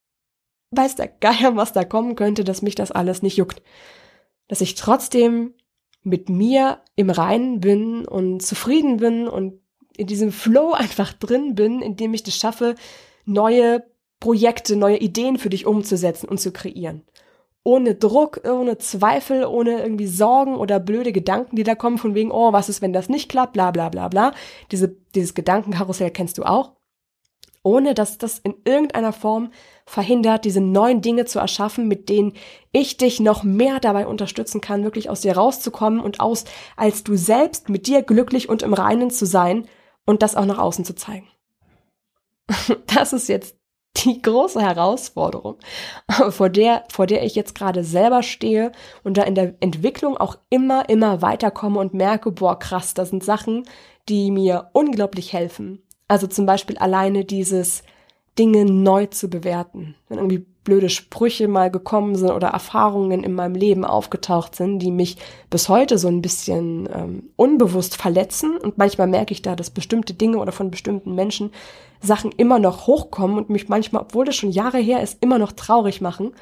weiß 0.72 0.96
der 0.96 1.08
Geier, 1.08 1.56
was 1.56 1.74
da 1.74 1.84
kommen 1.84 2.16
könnte, 2.16 2.44
dass 2.44 2.62
mich 2.62 2.76
das 2.76 2.92
alles 2.92 3.24
nicht 3.24 3.38
juckt. 3.38 3.62
Dass 4.48 4.62
ich 4.62 4.76
trotzdem 4.76 5.56
mit 6.04 6.30
mir 6.30 6.82
im 6.96 7.10
Reinen 7.10 7.60
bin 7.60 8.06
und 8.06 8.42
zufrieden 8.42 8.98
bin 8.98 9.28
und 9.28 9.60
in 9.98 10.06
diesem 10.06 10.32
Flow 10.32 10.74
einfach 10.74 11.14
drin 11.14 11.56
bin, 11.56 11.82
indem 11.82 12.14
ich 12.14 12.22
das 12.22 12.36
schaffe, 12.36 12.76
neue 13.26 13.84
Projekte, 14.20 14.76
neue 14.76 14.98
Ideen 14.98 15.38
für 15.38 15.50
dich 15.50 15.66
umzusetzen 15.66 16.28
und 16.28 16.40
zu 16.40 16.52
kreieren. 16.52 17.04
Ohne 17.64 17.96
Druck, 17.96 18.42
ohne 18.48 18.78
Zweifel, 18.78 19.44
ohne 19.46 19.82
irgendwie 19.82 20.08
Sorgen 20.08 20.56
oder 20.56 20.80
blöde 20.80 21.12
Gedanken, 21.12 21.56
die 21.56 21.64
da 21.64 21.74
kommen 21.74 21.98
von 21.98 22.14
wegen, 22.14 22.32
oh, 22.32 22.54
was 22.54 22.70
ist, 22.70 22.82
wenn 22.82 22.94
das 22.94 23.10
nicht 23.10 23.28
klappt, 23.28 23.54
bla 23.54 23.72
bla 23.72 23.90
bla 23.90 24.08
bla. 24.08 24.34
Diese, 24.72 24.96
dieses 25.16 25.34
Gedankenkarussell 25.34 26.12
kennst 26.12 26.38
du 26.38 26.44
auch. 26.44 26.74
Ohne 27.64 27.96
dass 27.96 28.20
das 28.20 28.38
in 28.38 28.54
irgendeiner 28.64 29.12
Form 29.12 29.50
verhindert, 29.88 30.46
diese 30.46 30.62
neuen 30.62 31.02
Dinge 31.02 31.26
zu 31.26 31.40
erschaffen, 31.40 31.88
mit 31.88 32.10
denen 32.10 32.34
ich 32.72 32.98
dich 32.98 33.20
noch 33.20 33.44
mehr 33.44 33.80
dabei 33.80 34.06
unterstützen 34.06 34.62
kann, 34.62 34.84
wirklich 34.84 35.10
aus 35.10 35.22
dir 35.22 35.36
rauszukommen 35.36 36.00
und 36.00 36.20
aus, 36.20 36.46
als 36.78 37.04
du 37.04 37.16
selbst 37.18 37.70
mit 37.70 37.88
dir 37.88 38.04
glücklich 38.04 38.50
und 38.50 38.62
im 38.62 38.76
Reinen 38.76 39.10
zu 39.10 39.26
sein 39.26 39.68
und 40.06 40.22
das 40.22 40.36
auch 40.36 40.46
nach 40.46 40.60
außen 40.60 40.86
zu 40.86 40.94
zeigen. 40.96 41.28
Das 42.86 43.12
ist 43.12 43.28
jetzt 43.28 43.58
die 43.98 44.22
große 44.22 44.62
Herausforderung, 44.62 45.58
vor 46.30 46.50
der, 46.50 46.84
vor 46.90 47.08
der 47.08 47.24
ich 47.24 47.36
jetzt 47.36 47.56
gerade 47.56 47.84
selber 47.84 48.24
stehe 48.24 48.72
und 49.04 49.18
da 49.18 49.24
in 49.24 49.36
der 49.36 49.56
Entwicklung 49.60 50.18
auch 50.18 50.38
immer, 50.50 50.90
immer 50.90 51.22
weiterkomme 51.22 51.80
und 51.80 51.94
merke, 51.94 52.32
boah, 52.32 52.60
krass, 52.60 52.94
das 52.94 53.10
sind 53.10 53.24
Sachen, 53.24 53.64
die 54.10 54.32
mir 54.32 54.70
unglaublich 54.74 55.34
helfen. 55.34 55.82
Also 56.08 56.28
zum 56.28 56.46
Beispiel 56.46 56.78
alleine 56.78 57.26
dieses 57.26 57.84
Dinge 58.38 58.66
neu 58.66 59.08
zu 59.08 59.30
bewerten. 59.30 59.96
Wenn 60.08 60.18
irgendwie 60.18 60.46
blöde 60.66 60.90
Sprüche 60.90 61.48
mal 61.48 61.72
gekommen 61.72 62.16
sind 62.16 62.32
oder 62.32 62.50
Erfahrungen 62.50 63.24
in 63.24 63.34
meinem 63.34 63.56
Leben 63.56 63.86
aufgetaucht 63.86 64.56
sind, 64.56 64.80
die 64.80 64.92
mich 64.92 65.18
bis 65.50 65.70
heute 65.70 65.98
so 65.98 66.10
ein 66.10 66.22
bisschen 66.22 66.90
ähm, 66.94 67.30
unbewusst 67.38 67.96
verletzen. 67.96 68.58
Und 68.58 68.78
manchmal 68.78 69.08
merke 69.08 69.32
ich 69.32 69.42
da, 69.42 69.56
dass 69.56 69.70
bestimmte 69.70 70.14
Dinge 70.14 70.40
oder 70.40 70.52
von 70.52 70.72
bestimmten 70.72 71.16
Menschen 71.16 71.52
Sachen 72.02 72.32
immer 72.34 72.60
noch 72.60 72.88
hochkommen 72.88 73.38
und 73.38 73.50
mich 73.50 73.70
manchmal, 73.70 74.02
obwohl 74.02 74.26
das 74.26 74.36
schon 74.36 74.52
Jahre 74.52 74.80
her 74.80 75.02
ist, 75.02 75.24
immer 75.24 75.40
noch 75.40 75.54
traurig 75.54 76.02
machen, 76.02 76.34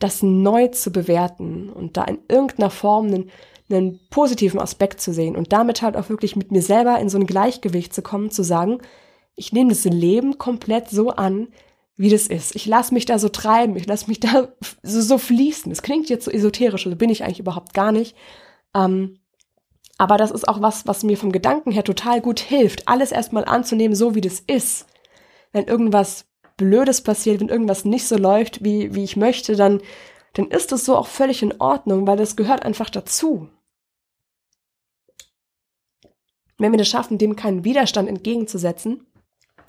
das 0.00 0.22
neu 0.22 0.68
zu 0.68 0.90
bewerten 0.90 1.70
und 1.70 1.96
da 1.96 2.04
in 2.04 2.18
irgendeiner 2.28 2.70
Form 2.70 3.06
einen, 3.06 3.30
einen 3.70 4.00
positiven 4.10 4.60
Aspekt 4.60 5.00
zu 5.00 5.12
sehen 5.12 5.36
und 5.36 5.52
damit 5.52 5.82
halt 5.82 5.96
auch 5.96 6.08
wirklich 6.08 6.34
mit 6.34 6.50
mir 6.50 6.62
selber 6.62 6.98
in 6.98 7.08
so 7.08 7.18
ein 7.18 7.26
Gleichgewicht 7.26 7.94
zu 7.94 8.02
kommen, 8.02 8.30
zu 8.30 8.42
sagen, 8.42 8.78
ich 9.36 9.52
nehme 9.52 9.70
das 9.70 9.84
Leben 9.84 10.38
komplett 10.38 10.88
so 10.90 11.10
an, 11.10 11.48
wie 11.96 12.10
das 12.10 12.26
ist. 12.26 12.54
Ich 12.56 12.66
lasse 12.66 12.94
mich 12.94 13.04
da 13.04 13.18
so 13.18 13.28
treiben, 13.28 13.76
ich 13.76 13.86
lasse 13.86 14.08
mich 14.08 14.20
da 14.20 14.48
so, 14.82 15.00
so 15.00 15.18
fließen. 15.18 15.70
Das 15.70 15.82
klingt 15.82 16.08
jetzt 16.08 16.24
so 16.24 16.30
esoterisch, 16.30 16.86
also 16.86 16.96
bin 16.96 17.10
ich 17.10 17.24
eigentlich 17.24 17.40
überhaupt 17.40 17.74
gar 17.74 17.92
nicht. 17.92 18.16
Ähm, 18.74 19.18
aber 19.98 20.16
das 20.16 20.30
ist 20.30 20.48
auch 20.48 20.60
was, 20.60 20.86
was 20.86 21.04
mir 21.04 21.16
vom 21.16 21.32
Gedanken 21.32 21.70
her 21.70 21.84
total 21.84 22.20
gut 22.20 22.40
hilft, 22.40 22.88
alles 22.88 23.12
erstmal 23.12 23.44
anzunehmen, 23.44 23.94
so 23.94 24.14
wie 24.14 24.20
das 24.20 24.40
ist. 24.40 24.86
Wenn 25.52 25.66
irgendwas 25.66 26.26
Blödes 26.56 27.02
passiert, 27.02 27.40
wenn 27.40 27.48
irgendwas 27.48 27.84
nicht 27.84 28.08
so 28.08 28.16
läuft, 28.16 28.64
wie, 28.64 28.94
wie 28.94 29.04
ich 29.04 29.16
möchte, 29.16 29.54
dann, 29.54 29.80
dann 30.32 30.48
ist 30.48 30.72
das 30.72 30.84
so 30.84 30.96
auch 30.96 31.06
völlig 31.06 31.42
in 31.42 31.60
Ordnung, 31.60 32.06
weil 32.06 32.16
das 32.16 32.36
gehört 32.36 32.64
einfach 32.64 32.90
dazu. 32.90 33.48
Wenn 36.58 36.72
wir 36.72 36.78
das 36.78 36.88
schaffen, 36.88 37.18
dem 37.18 37.36
keinen 37.36 37.64
Widerstand 37.64 38.08
entgegenzusetzen, 38.08 39.06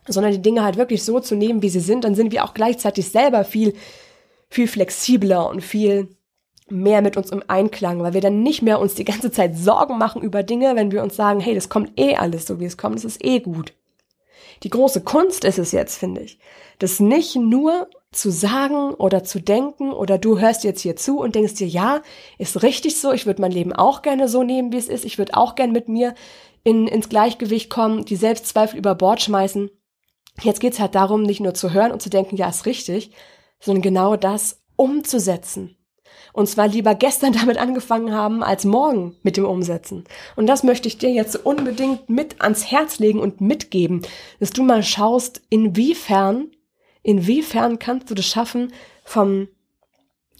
sondern 0.08 0.32
die 0.32 0.42
Dinge 0.42 0.63
halt 0.63 0.78
wirklich 0.78 1.04
so 1.04 1.20
zu 1.20 1.36
nehmen, 1.36 1.62
wie 1.62 1.70
sie 1.70 1.80
sind, 1.80 2.04
dann 2.04 2.16
sind 2.16 2.32
wir 2.32 2.44
auch 2.44 2.54
gleichzeitig 2.54 3.10
selber 3.10 3.44
viel, 3.44 3.74
viel 4.50 4.68
flexibler 4.68 5.50
und 5.50 5.62
viel 5.62 6.10
mehr 6.70 7.02
mit 7.02 7.18
uns 7.18 7.32
im 7.32 7.44
Einklang, 7.48 8.02
weil 8.02 8.13
wir 8.13 8.22
dann 8.22 8.44
nicht 8.44 8.62
mehr 8.62 8.80
uns 8.80 8.96
die 8.96 9.06
ganze 9.06 9.32
Zeit 9.32 9.58
Sorgen 9.58 9.98
machen 9.98 10.22
über 10.22 10.44
Dinge, 10.44 10.76
wenn 10.76 10.92
wir 10.92 11.04
uns 11.04 11.16
sagen, 11.16 11.39
hey, 11.39 11.56
das 11.56 11.70
kommt 11.70 12.00
eh 12.00 12.16
alles 12.16 12.48
so, 12.48 12.60
wie 12.60 12.66
es 12.66 12.78
kommt, 12.78 12.96
das 12.96 13.06
ist 13.06 13.24
eh 13.24 13.39
gut. 13.39 13.74
Die 14.63 14.70
große 14.70 15.02
Kunst 15.02 15.44
ist 15.44 15.60
es 15.60 15.72
jetzt, 15.72 15.98
finde 15.98 16.22
ich, 16.22 16.39
das 16.80 17.00
nicht 17.00 17.36
nur 17.36 17.89
zu 18.12 18.32
sagen 18.32 18.94
oder 18.94 19.24
zu 19.24 19.39
denken 19.39 19.92
oder 19.92 20.18
du 20.18 20.39
hörst 20.39 20.63
jetzt 20.63 20.82
hier 20.82 20.96
zu 20.96 21.20
und 21.20 21.36
denkst 21.36 21.56
dir, 21.56 21.68
ja, 21.68 22.02
ist 22.38 22.63
richtig 22.63 23.00
so, 23.00 23.12
ich 23.12 23.26
würde 23.26 23.42
mein 23.42 23.52
Leben 23.52 23.74
auch 23.74 24.02
gerne 24.02 24.30
so 24.30 24.44
nehmen, 24.44 24.72
wie 24.72 24.78
es 24.78 24.88
ist, 24.88 25.04
ich 25.04 25.18
würde 25.18 25.36
auch 25.36 25.56
gerne 25.56 25.74
mit 25.74 25.89
mir 25.89 26.13
in, 26.63 26.88
ins 26.88 27.10
Gleichgewicht 27.10 27.70
kommen, 27.70 28.06
die 28.06 28.16
Selbstzweifel 28.16 28.78
über 28.78 28.96
Bord 28.96 29.22
schmeißen. 29.22 29.70
Jetzt 30.41 30.60
geht's 30.60 30.80
halt 30.80 30.96
darum, 30.96 31.24
nicht 31.24 31.39
nur 31.39 31.54
zu 31.54 31.74
hören 31.74 31.91
und 31.91 32.02
zu 32.02 32.10
denken, 32.10 32.36
ja, 32.36 32.50
ist 32.50 32.65
richtig, 32.65 33.12
sondern 33.60 33.82
genau 33.82 34.15
das 34.15 34.62
umzusetzen. 34.76 35.78
Und 36.34 36.48
zwar 36.48 36.67
lieber 36.67 36.96
gestern 36.96 37.34
damit 37.39 37.58
angefangen 37.58 38.13
haben, 38.13 38.43
als 38.43 38.65
morgen 38.65 39.15
mit 39.24 39.38
dem 39.38 39.46
Umsetzen. 39.46 40.04
Und 40.36 40.48
das 40.48 40.63
möchte 40.63 40.88
ich 40.88 40.98
dir 40.98 41.12
jetzt 41.12 41.36
unbedingt 41.46 42.10
mit 42.10 42.41
ans 42.41 42.72
Herz 42.72 43.00
legen 43.00 43.19
und 43.19 43.41
mitgeben, 43.41 44.02
dass 44.39 44.52
du 44.52 44.63
mal 44.63 44.84
schaust, 44.84 45.41
inwiefern, 45.50 46.52
inwiefern 47.04 47.80
kannst 47.80 48.10
du 48.10 48.15
das 48.15 48.26
schaffen, 48.26 48.74
vom 49.06 49.48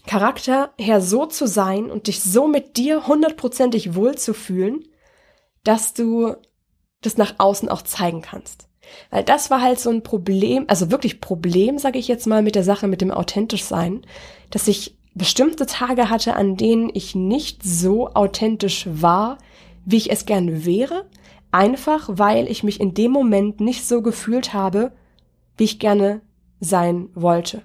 Charakter 0.06 0.74
her 0.78 1.00
so 1.00 1.26
zu 1.26 1.48
sein 1.48 1.90
und 1.90 2.08
dich 2.08 2.22
so 2.22 2.48
mit 2.48 2.76
dir 2.76 3.08
hundertprozentig 3.08 3.96
wohlzufühlen, 3.96 4.86
dass 5.64 5.94
du 5.94 6.36
das 7.02 7.18
nach 7.18 7.36
außen 7.38 7.70
auch 7.70 7.84
zeigen 7.84 8.22
kannst. 8.22 8.68
Weil 9.10 9.24
das 9.24 9.50
war 9.50 9.62
halt 9.62 9.80
so 9.80 9.90
ein 9.90 10.04
Problem, 10.04 10.66
also 10.68 10.92
wirklich 10.92 11.22
Problem, 11.22 11.78
sage 11.78 12.00
ich 12.00 12.08
jetzt 12.08 12.28
mal, 12.28 12.42
mit 12.42 12.56
der 12.56 12.64
Sache 12.64 12.88
mit 12.88 13.02
dem 13.02 13.12
authentisch 13.12 13.64
sein, 13.64 14.02
dass 14.50 14.68
ich 14.68 14.96
bestimmte 15.16 15.66
Tage 15.66 16.10
hatte, 16.10 16.36
an 16.36 16.58
denen 16.58 16.90
ich 16.94 17.16
nicht 17.16 17.64
so 17.64 18.10
authentisch 18.10 18.88
war, 18.90 19.38
wie 19.86 19.98
ich 19.98 20.12
es 20.12 20.26
gerne 20.26 20.66
wäre, 20.66 21.06
einfach 21.52 22.10
weil 22.12 22.50
ich 22.50 22.64
mich 22.64 22.80
in 22.80 22.94
dem 22.94 23.12
Moment 23.12 23.60
nicht 23.60 23.86
so 23.86 24.02
gefühlt 24.02 24.54
habe, 24.54 24.92
wie 25.58 25.66
ich 25.66 25.80
gerne 25.80 26.22
sein 26.60 27.10
wollte. 27.14 27.62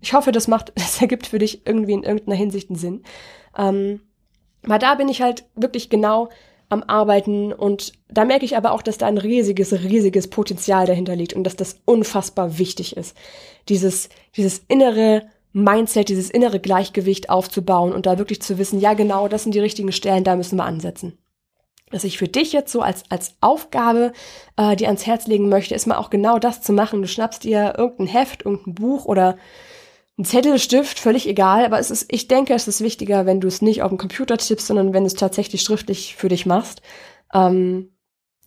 Ich 0.00 0.12
hoffe, 0.12 0.32
das 0.32 0.48
macht, 0.48 0.72
das 0.76 1.00
ergibt 1.00 1.26
für 1.26 1.38
dich 1.38 1.66
irgendwie 1.66 1.92
in 1.92 2.02
irgendeiner 2.02 2.36
Hinsicht 2.36 2.70
einen 2.70 2.78
Sinn. 2.78 3.02
Ähm, 3.56 4.00
weil 4.62 4.78
da 4.78 4.94
bin 4.96 5.08
ich 5.08 5.22
halt 5.22 5.44
wirklich 5.54 5.88
genau 5.88 6.28
am 6.68 6.82
Arbeiten 6.82 7.52
und 7.52 7.92
da 8.08 8.24
merke 8.24 8.44
ich 8.44 8.56
aber 8.56 8.72
auch, 8.72 8.82
dass 8.82 8.98
da 8.98 9.06
ein 9.06 9.18
riesiges, 9.18 9.72
riesiges 9.72 10.28
Potenzial 10.28 10.86
dahinter 10.86 11.16
liegt 11.16 11.32
und 11.32 11.44
dass 11.44 11.56
das 11.56 11.80
unfassbar 11.84 12.58
wichtig 12.58 12.96
ist. 12.96 13.16
Dieses, 13.68 14.08
dieses 14.36 14.62
innere 14.68 15.26
Mindset, 15.52 16.08
dieses 16.08 16.30
innere 16.30 16.60
Gleichgewicht 16.60 17.30
aufzubauen 17.30 17.92
und 17.92 18.06
da 18.06 18.18
wirklich 18.18 18.42
zu 18.42 18.58
wissen, 18.58 18.80
ja 18.80 18.94
genau, 18.94 19.28
das 19.28 19.44
sind 19.44 19.54
die 19.54 19.60
richtigen 19.60 19.92
Stellen, 19.92 20.24
da 20.24 20.36
müssen 20.36 20.56
wir 20.56 20.64
ansetzen. 20.64 21.18
Was 21.90 22.04
ich 22.04 22.18
für 22.18 22.28
dich 22.28 22.52
jetzt 22.52 22.70
so 22.70 22.82
als, 22.82 23.04
als 23.10 23.34
Aufgabe 23.40 24.12
äh, 24.58 24.76
dir 24.76 24.88
ans 24.88 25.06
Herz 25.06 25.26
legen 25.26 25.48
möchte, 25.48 25.74
ist 25.74 25.86
mal 25.86 25.96
auch 25.96 26.10
genau 26.10 26.38
das 26.38 26.60
zu 26.60 26.74
machen. 26.74 27.00
Du 27.00 27.08
schnappst 27.08 27.44
dir 27.44 27.74
irgendein 27.78 28.08
Heft, 28.08 28.44
irgendein 28.44 28.74
Buch 28.74 29.06
oder 29.06 29.38
ein 30.18 30.24
Zettel, 30.24 30.58
Stift, 30.58 30.98
völlig 30.98 31.28
egal, 31.28 31.64
aber 31.64 31.78
es 31.78 31.90
ist, 31.90 32.12
ich 32.12 32.26
denke, 32.26 32.52
es 32.52 32.66
ist 32.66 32.80
wichtiger, 32.80 33.24
wenn 33.24 33.40
du 33.40 33.46
es 33.46 33.62
nicht 33.62 33.82
auf 33.82 33.90
dem 33.90 33.98
Computer 33.98 34.36
tippst, 34.36 34.66
sondern 34.66 34.92
wenn 34.92 35.04
du 35.04 35.06
es 35.06 35.14
tatsächlich 35.14 35.62
schriftlich 35.62 36.16
für 36.16 36.28
dich 36.28 36.44
machst. 36.44 36.82
Ähm, 37.32 37.90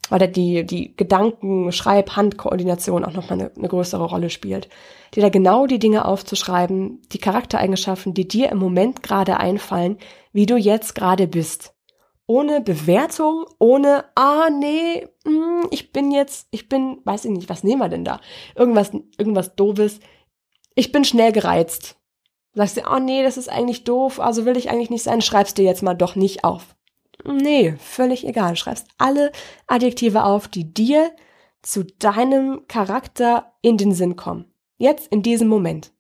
weil 0.10 0.28
die, 0.28 0.66
die 0.66 0.96
Gedanken, 0.98 1.72
Schreib, 1.72 2.18
Handkoordination 2.18 3.06
auch 3.06 3.14
nochmal 3.14 3.40
eine, 3.40 3.52
eine 3.56 3.68
größere 3.70 4.04
Rolle 4.04 4.30
spielt. 4.30 4.68
Dir 5.16 5.22
da 5.22 5.30
genau 5.30 5.68
die 5.68 5.80
Dinge 5.80 6.04
aufzuschreiben, 6.06 7.02
die 7.14 7.18
Charaktereigenschaften, 7.18 8.14
die 8.14 8.28
dir 8.28 8.50
im 8.50 8.58
Moment 8.58 9.04
gerade 9.04 9.38
einfallen, 9.38 9.98
wie 10.34 10.46
du 10.46 10.58
jetzt 10.58 10.96
gerade 10.96 11.28
bist. 11.28 11.74
Ohne 12.28 12.60
Bewertung, 12.60 13.46
ohne, 13.60 14.06
ah, 14.16 14.50
nee, 14.50 15.08
mh, 15.24 15.32
hm, 15.32 15.68
ich 15.72 15.94
bin 15.94 16.12
jetzt, 16.12 16.48
ich 16.52 16.68
bin, 16.68 16.98
weiß 17.06 17.26
ich 17.26 17.32
nicht, 17.32 17.50
was 17.50 17.64
nehmen 17.64 17.82
wir 17.82 17.90
denn 17.90 18.04
da? 18.06 18.20
Irgendwas, 18.56 18.92
irgendwas 19.18 19.56
doofes 19.56 20.02
ich 20.76 20.92
bin 20.92 21.04
schnell 21.04 21.32
gereizt. 21.32 21.98
Sagst 22.54 22.78
du, 22.78 22.82
oh 22.90 23.00
nee, 23.00 23.24
das 23.24 23.38
ist 23.38 23.50
eigentlich 23.50 23.84
doof, 23.84 24.20
also 24.20 24.46
will 24.46 24.58
ich 24.58 24.70
eigentlich 24.70 24.90
nicht 24.90 25.04
sein, 25.04 25.22
schreibst 25.22 25.58
dir 25.58 25.64
jetzt 25.64 25.84
mal 25.84 25.94
doch 25.94 26.16
nicht 26.16 26.44
auf. 26.44 26.76
Nee, 27.24 27.76
völlig 27.80 28.26
egal. 28.26 28.56
Schreibst 28.56 28.88
alle 28.98 29.32
Adjektive 29.68 30.24
auf, 30.24 30.48
die 30.48 30.74
dir 30.74 31.12
zu 31.62 31.84
deinem 31.84 32.68
Charakter 32.68 33.54
in 33.62 33.78
den 33.78 33.94
Sinn 33.94 34.16
kommen. 34.16 34.46
Jetzt 34.78 35.08
in 35.08 35.22
diesem 35.22 35.48
Moment. 35.48 35.92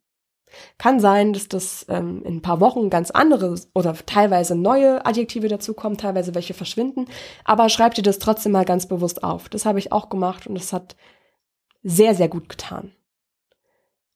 Kann 0.77 0.99
sein, 0.99 1.31
dass 1.31 1.47
das 1.47 1.86
ähm, 1.88 2.23
in 2.25 2.38
ein 2.38 2.41
paar 2.41 2.60
Wochen 2.60 2.89
ganz 2.89 3.10
andere 3.12 3.55
oder 3.73 3.95
teilweise 4.05 4.55
neue 4.55 5.05
Adjektive 5.05 5.47
dazukommen, 5.47 5.97
teilweise 5.97 6.36
welche 6.36 6.53
verschwinden, 6.53 7.05
aber 7.45 7.69
schreib 7.69 7.93
dir 7.93 8.01
das 8.01 8.19
trotzdem 8.19 8.51
mal 8.51 8.65
ganz 8.65 8.86
bewusst 8.86 9.23
auf. 9.23 9.47
Das 9.47 9.65
habe 9.65 9.79
ich 9.79 9.93
auch 9.93 10.10
gemacht 10.10 10.47
und 10.47 10.57
es 10.57 10.73
hat 10.73 10.97
sehr, 11.84 12.15
sehr 12.15 12.27
gut 12.27 12.49
getan. 12.49 12.91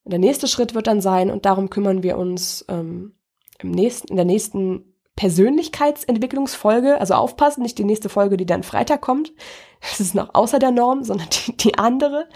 Und 0.06 0.12
der 0.12 0.20
nächste 0.20 0.48
Schritt 0.48 0.74
wird 0.76 0.88
dann 0.88 1.02
sein, 1.02 1.30
und 1.30 1.46
darum 1.46 1.70
kümmern 1.70 2.04
wir 2.04 2.18
uns 2.18 2.64
ähm, 2.70 3.16
im 3.60 3.72
nächsten, 3.72 4.08
in 4.10 4.16
der 4.16 4.26
nächsten 4.26 4.96
Persönlichkeitsentwicklungsfolge, 5.16 7.00
also 7.00 7.16
aufpassen, 7.16 7.64
nicht 7.64 7.78
die 7.78 7.86
nächste 7.86 8.10
Folge, 8.10 8.38
die 8.38 8.46
dann 8.46 8.64
Freitag 8.64 9.02
kommt. 9.02 9.34
Das 9.82 10.00
ist 10.00 10.16
noch 10.16 10.34
außer 10.34 10.60
der 10.60 10.72
Norm, 10.72 11.04
sondern 11.04 11.28
die, 11.32 11.58
die 11.58 11.78
andere. 11.78 12.28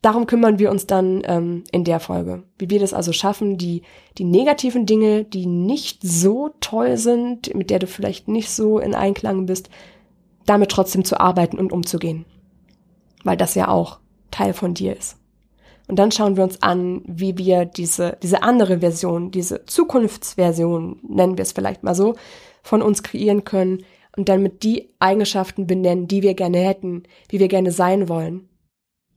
Darum 0.00 0.26
kümmern 0.26 0.58
wir 0.58 0.70
uns 0.70 0.86
dann 0.86 1.22
ähm, 1.24 1.64
in 1.72 1.84
der 1.84 1.98
Folge. 1.98 2.44
Wie 2.58 2.70
wir 2.70 2.78
das 2.78 2.94
also 2.94 3.12
schaffen, 3.12 3.58
die, 3.58 3.82
die 4.16 4.24
negativen 4.24 4.86
Dinge, 4.86 5.24
die 5.24 5.46
nicht 5.46 6.02
so 6.02 6.50
toll 6.60 6.96
sind, 6.96 7.54
mit 7.54 7.70
der 7.70 7.78
du 7.78 7.86
vielleicht 7.86 8.28
nicht 8.28 8.50
so 8.50 8.78
in 8.78 8.94
Einklang 8.94 9.46
bist, 9.46 9.70
damit 10.46 10.70
trotzdem 10.70 11.04
zu 11.04 11.20
arbeiten 11.20 11.58
und 11.58 11.72
umzugehen. 11.72 12.26
Weil 13.24 13.36
das 13.36 13.54
ja 13.54 13.68
auch 13.68 13.98
Teil 14.30 14.54
von 14.54 14.74
dir 14.74 14.96
ist. 14.96 15.17
Und 15.88 15.98
dann 15.98 16.12
schauen 16.12 16.36
wir 16.36 16.44
uns 16.44 16.62
an, 16.62 17.02
wie 17.06 17.38
wir 17.38 17.64
diese, 17.64 18.18
diese 18.22 18.42
andere 18.42 18.80
Version, 18.80 19.30
diese 19.30 19.64
Zukunftsversion, 19.64 21.00
nennen 21.02 21.38
wir 21.38 21.42
es 21.42 21.52
vielleicht 21.52 21.82
mal 21.82 21.94
so, 21.94 22.14
von 22.62 22.82
uns 22.82 23.02
kreieren 23.02 23.44
können 23.44 23.84
und 24.16 24.28
dann 24.28 24.42
mit 24.42 24.62
die 24.62 24.94
Eigenschaften 24.98 25.66
benennen, 25.66 26.06
die 26.06 26.22
wir 26.22 26.34
gerne 26.34 26.58
hätten, 26.58 27.04
wie 27.30 27.40
wir 27.40 27.48
gerne 27.48 27.72
sein 27.72 28.08
wollen. 28.08 28.48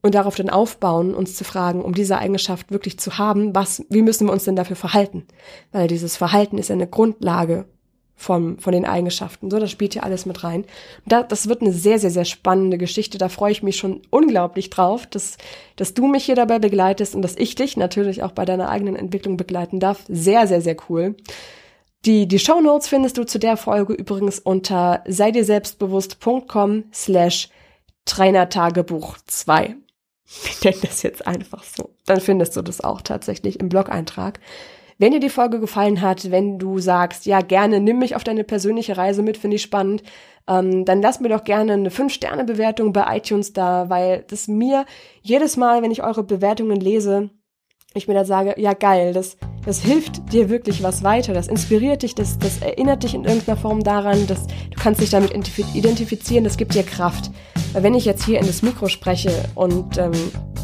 Und 0.01 0.15
darauf 0.15 0.35
dann 0.35 0.49
aufbauen, 0.49 1.13
uns 1.13 1.35
zu 1.35 1.43
fragen, 1.43 1.83
um 1.83 1.93
diese 1.93 2.17
Eigenschaft 2.17 2.71
wirklich 2.71 2.97
zu 2.97 3.17
haben, 3.17 3.53
was, 3.53 3.85
wie 3.89 4.01
müssen 4.01 4.27
wir 4.27 4.33
uns 4.33 4.45
denn 4.45 4.55
dafür 4.55 4.75
verhalten? 4.75 5.27
Weil 5.71 5.87
dieses 5.87 6.17
Verhalten 6.17 6.57
ist 6.57 6.71
eine 6.71 6.87
Grundlage 6.87 7.65
vom, 8.21 8.59
von 8.59 8.71
den 8.71 8.85
Eigenschaften. 8.85 9.49
So, 9.49 9.57
das 9.57 9.71
spielt 9.71 9.93
hier 9.93 10.03
alles 10.03 10.27
mit 10.27 10.43
rein. 10.43 10.65
Da, 11.07 11.23
das 11.23 11.49
wird 11.49 11.61
eine 11.61 11.73
sehr, 11.73 11.97
sehr, 11.97 12.11
sehr 12.11 12.25
spannende 12.25 12.77
Geschichte. 12.77 13.17
Da 13.17 13.29
freue 13.29 13.51
ich 13.51 13.63
mich 13.63 13.77
schon 13.77 14.03
unglaublich 14.11 14.69
drauf, 14.69 15.07
dass, 15.07 15.37
dass 15.75 15.95
du 15.95 16.05
mich 16.05 16.25
hier 16.25 16.35
dabei 16.35 16.59
begleitest 16.59 17.15
und 17.15 17.23
dass 17.23 17.35
ich 17.35 17.55
dich 17.55 17.77
natürlich 17.77 18.21
auch 18.21 18.31
bei 18.31 18.45
deiner 18.45 18.69
eigenen 18.69 18.95
Entwicklung 18.95 19.37
begleiten 19.37 19.79
darf. 19.79 20.03
Sehr, 20.07 20.45
sehr, 20.45 20.61
sehr 20.61 20.77
cool. 20.87 21.15
Die, 22.05 22.27
die 22.27 22.37
Show 22.37 22.61
Notes 22.61 22.87
findest 22.87 23.17
du 23.17 23.25
zu 23.25 23.39
der 23.39 23.57
Folge 23.57 23.93
übrigens 23.93 24.37
unter 24.37 25.03
sei 25.07 25.31
dir 25.31 25.43
selbstbewusst.com 25.43 26.83
slash 26.93 27.49
Trainertagebuch 28.05 29.17
2. 29.25 29.75
Ich 30.45 30.63
nenne 30.63 30.77
das 30.83 31.01
jetzt 31.01 31.25
einfach 31.25 31.63
so. 31.63 31.89
Dann 32.05 32.21
findest 32.21 32.55
du 32.55 32.61
das 32.61 32.81
auch 32.81 33.01
tatsächlich 33.01 33.59
im 33.59 33.67
Blog-Eintrag. 33.67 34.39
Wenn 35.01 35.13
dir 35.13 35.19
die 35.19 35.29
Folge 35.29 35.59
gefallen 35.59 36.01
hat, 36.01 36.29
wenn 36.29 36.59
du 36.59 36.77
sagst, 36.77 37.25
ja 37.25 37.41
gerne, 37.41 37.79
nimm 37.79 37.97
mich 37.97 38.15
auf 38.15 38.23
deine 38.23 38.43
persönliche 38.43 38.97
Reise 38.97 39.23
mit, 39.23 39.35
finde 39.35 39.55
ich 39.55 39.63
spannend, 39.63 40.03
ähm, 40.47 40.85
dann 40.85 41.01
lass 41.01 41.19
mir 41.19 41.29
doch 41.29 41.43
gerne 41.43 41.73
eine 41.73 41.89
5-Sterne-Bewertung 41.89 42.93
bei 42.93 43.17
iTunes 43.17 43.51
da, 43.51 43.89
weil 43.89 44.23
das 44.29 44.47
mir 44.47 44.85
jedes 45.23 45.57
Mal, 45.57 45.81
wenn 45.81 45.89
ich 45.89 46.03
eure 46.03 46.23
Bewertungen 46.23 46.79
lese, 46.79 47.31
ich 47.93 48.07
mir 48.07 48.13
da 48.13 48.23
sage, 48.23 48.55
ja 48.57 48.73
geil, 48.73 49.13
das, 49.13 49.37
das 49.65 49.81
hilft 49.81 50.31
dir 50.31 50.49
wirklich 50.49 50.81
was 50.81 51.03
weiter, 51.03 51.33
das 51.33 51.47
inspiriert 51.47 52.03
dich, 52.03 52.15
das, 52.15 52.39
das 52.39 52.61
erinnert 52.61 53.03
dich 53.03 53.13
in 53.13 53.25
irgendeiner 53.25 53.57
Form 53.57 53.83
daran, 53.83 54.27
dass 54.27 54.47
du 54.47 54.79
kannst 54.79 55.01
dich 55.01 55.09
damit 55.09 55.33
identifizieren, 55.73 56.43
das 56.43 56.57
gibt 56.57 56.73
dir 56.73 56.83
Kraft. 56.83 57.31
Weil 57.73 57.83
wenn 57.83 57.93
ich 57.93 58.05
jetzt 58.05 58.23
hier 58.23 58.39
in 58.39 58.47
das 58.47 58.61
Mikro 58.61 58.87
spreche 58.87 59.31
und 59.55 59.97
ähm, 59.97 60.13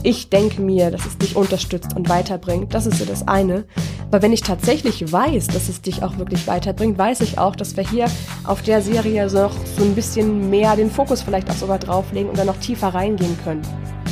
ich 0.03 0.29
denke 0.29 0.61
mir, 0.61 0.89
dass 0.89 1.05
es 1.05 1.17
dich 1.17 1.35
unterstützt 1.35 1.95
und 1.95 2.07
weiterbringt, 2.07 2.73
das 2.73 2.85
ist 2.85 2.99
ja 2.99 3.05
das 3.05 3.27
eine. 3.27 3.65
Aber 4.07 4.21
wenn 4.21 4.31
ich 4.31 4.41
tatsächlich 4.41 5.11
weiß, 5.11 5.47
dass 5.47 5.67
es 5.67 5.81
dich 5.81 6.03
auch 6.03 6.17
wirklich 6.17 6.47
weiterbringt, 6.47 6.97
weiß 6.97 7.21
ich 7.21 7.37
auch, 7.39 7.55
dass 7.57 7.75
wir 7.75 7.89
hier 7.89 8.05
auf 8.45 8.61
der 8.61 8.81
Serie 8.81 9.25
noch 9.25 9.51
so 9.77 9.83
ein 9.83 9.95
bisschen 9.95 10.49
mehr 10.49 10.77
den 10.77 10.89
Fokus 10.89 11.23
vielleicht 11.23 11.49
auch 11.49 11.55
sogar 11.55 11.79
drauflegen 11.79 12.29
und 12.29 12.39
dann 12.39 12.47
noch 12.47 12.57
tiefer 12.57 12.87
reingehen 12.87 13.37
können. 13.43 13.63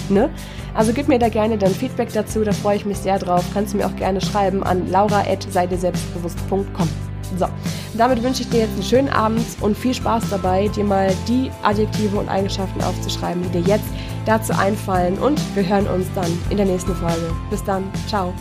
Ne? 0.10 0.30
Also 0.75 0.91
gib 0.93 1.07
mir 1.07 1.17
da 1.19 1.29
gerne 1.29 1.57
dein 1.57 1.73
Feedback 1.73 2.11
dazu, 2.13 2.43
da 2.43 2.51
freue 2.51 2.75
ich 2.75 2.85
mich 2.85 2.97
sehr 2.97 3.17
drauf. 3.17 3.45
Kannst 3.53 3.73
du 3.73 3.77
mir 3.77 3.88
auch 3.88 3.95
gerne 3.95 4.19
schreiben 4.19 4.61
an 4.63 4.89
laura.seideselbstbewusst.com. 4.91 6.89
So, 7.38 7.47
damit 7.97 8.21
wünsche 8.21 8.43
ich 8.43 8.49
dir 8.49 8.61
jetzt 8.61 8.73
einen 8.73 8.83
schönen 8.83 9.09
Abend 9.09 9.45
und 9.61 9.77
viel 9.77 9.93
Spaß 9.93 10.29
dabei, 10.29 10.67
dir 10.67 10.83
mal 10.83 11.11
die 11.27 11.49
Adjektive 11.63 12.17
und 12.17 12.29
Eigenschaften 12.29 12.81
aufzuschreiben, 12.83 13.41
die 13.43 13.61
dir 13.61 13.67
jetzt 13.67 13.88
dazu 14.25 14.53
einfallen. 14.53 15.17
Und 15.17 15.39
wir 15.55 15.67
hören 15.67 15.88
uns 15.88 16.07
dann 16.13 16.31
in 16.49 16.57
der 16.57 16.65
nächsten 16.65 16.93
Folge. 16.95 17.33
Bis 17.49 17.63
dann, 17.63 17.83
ciao. 18.07 18.33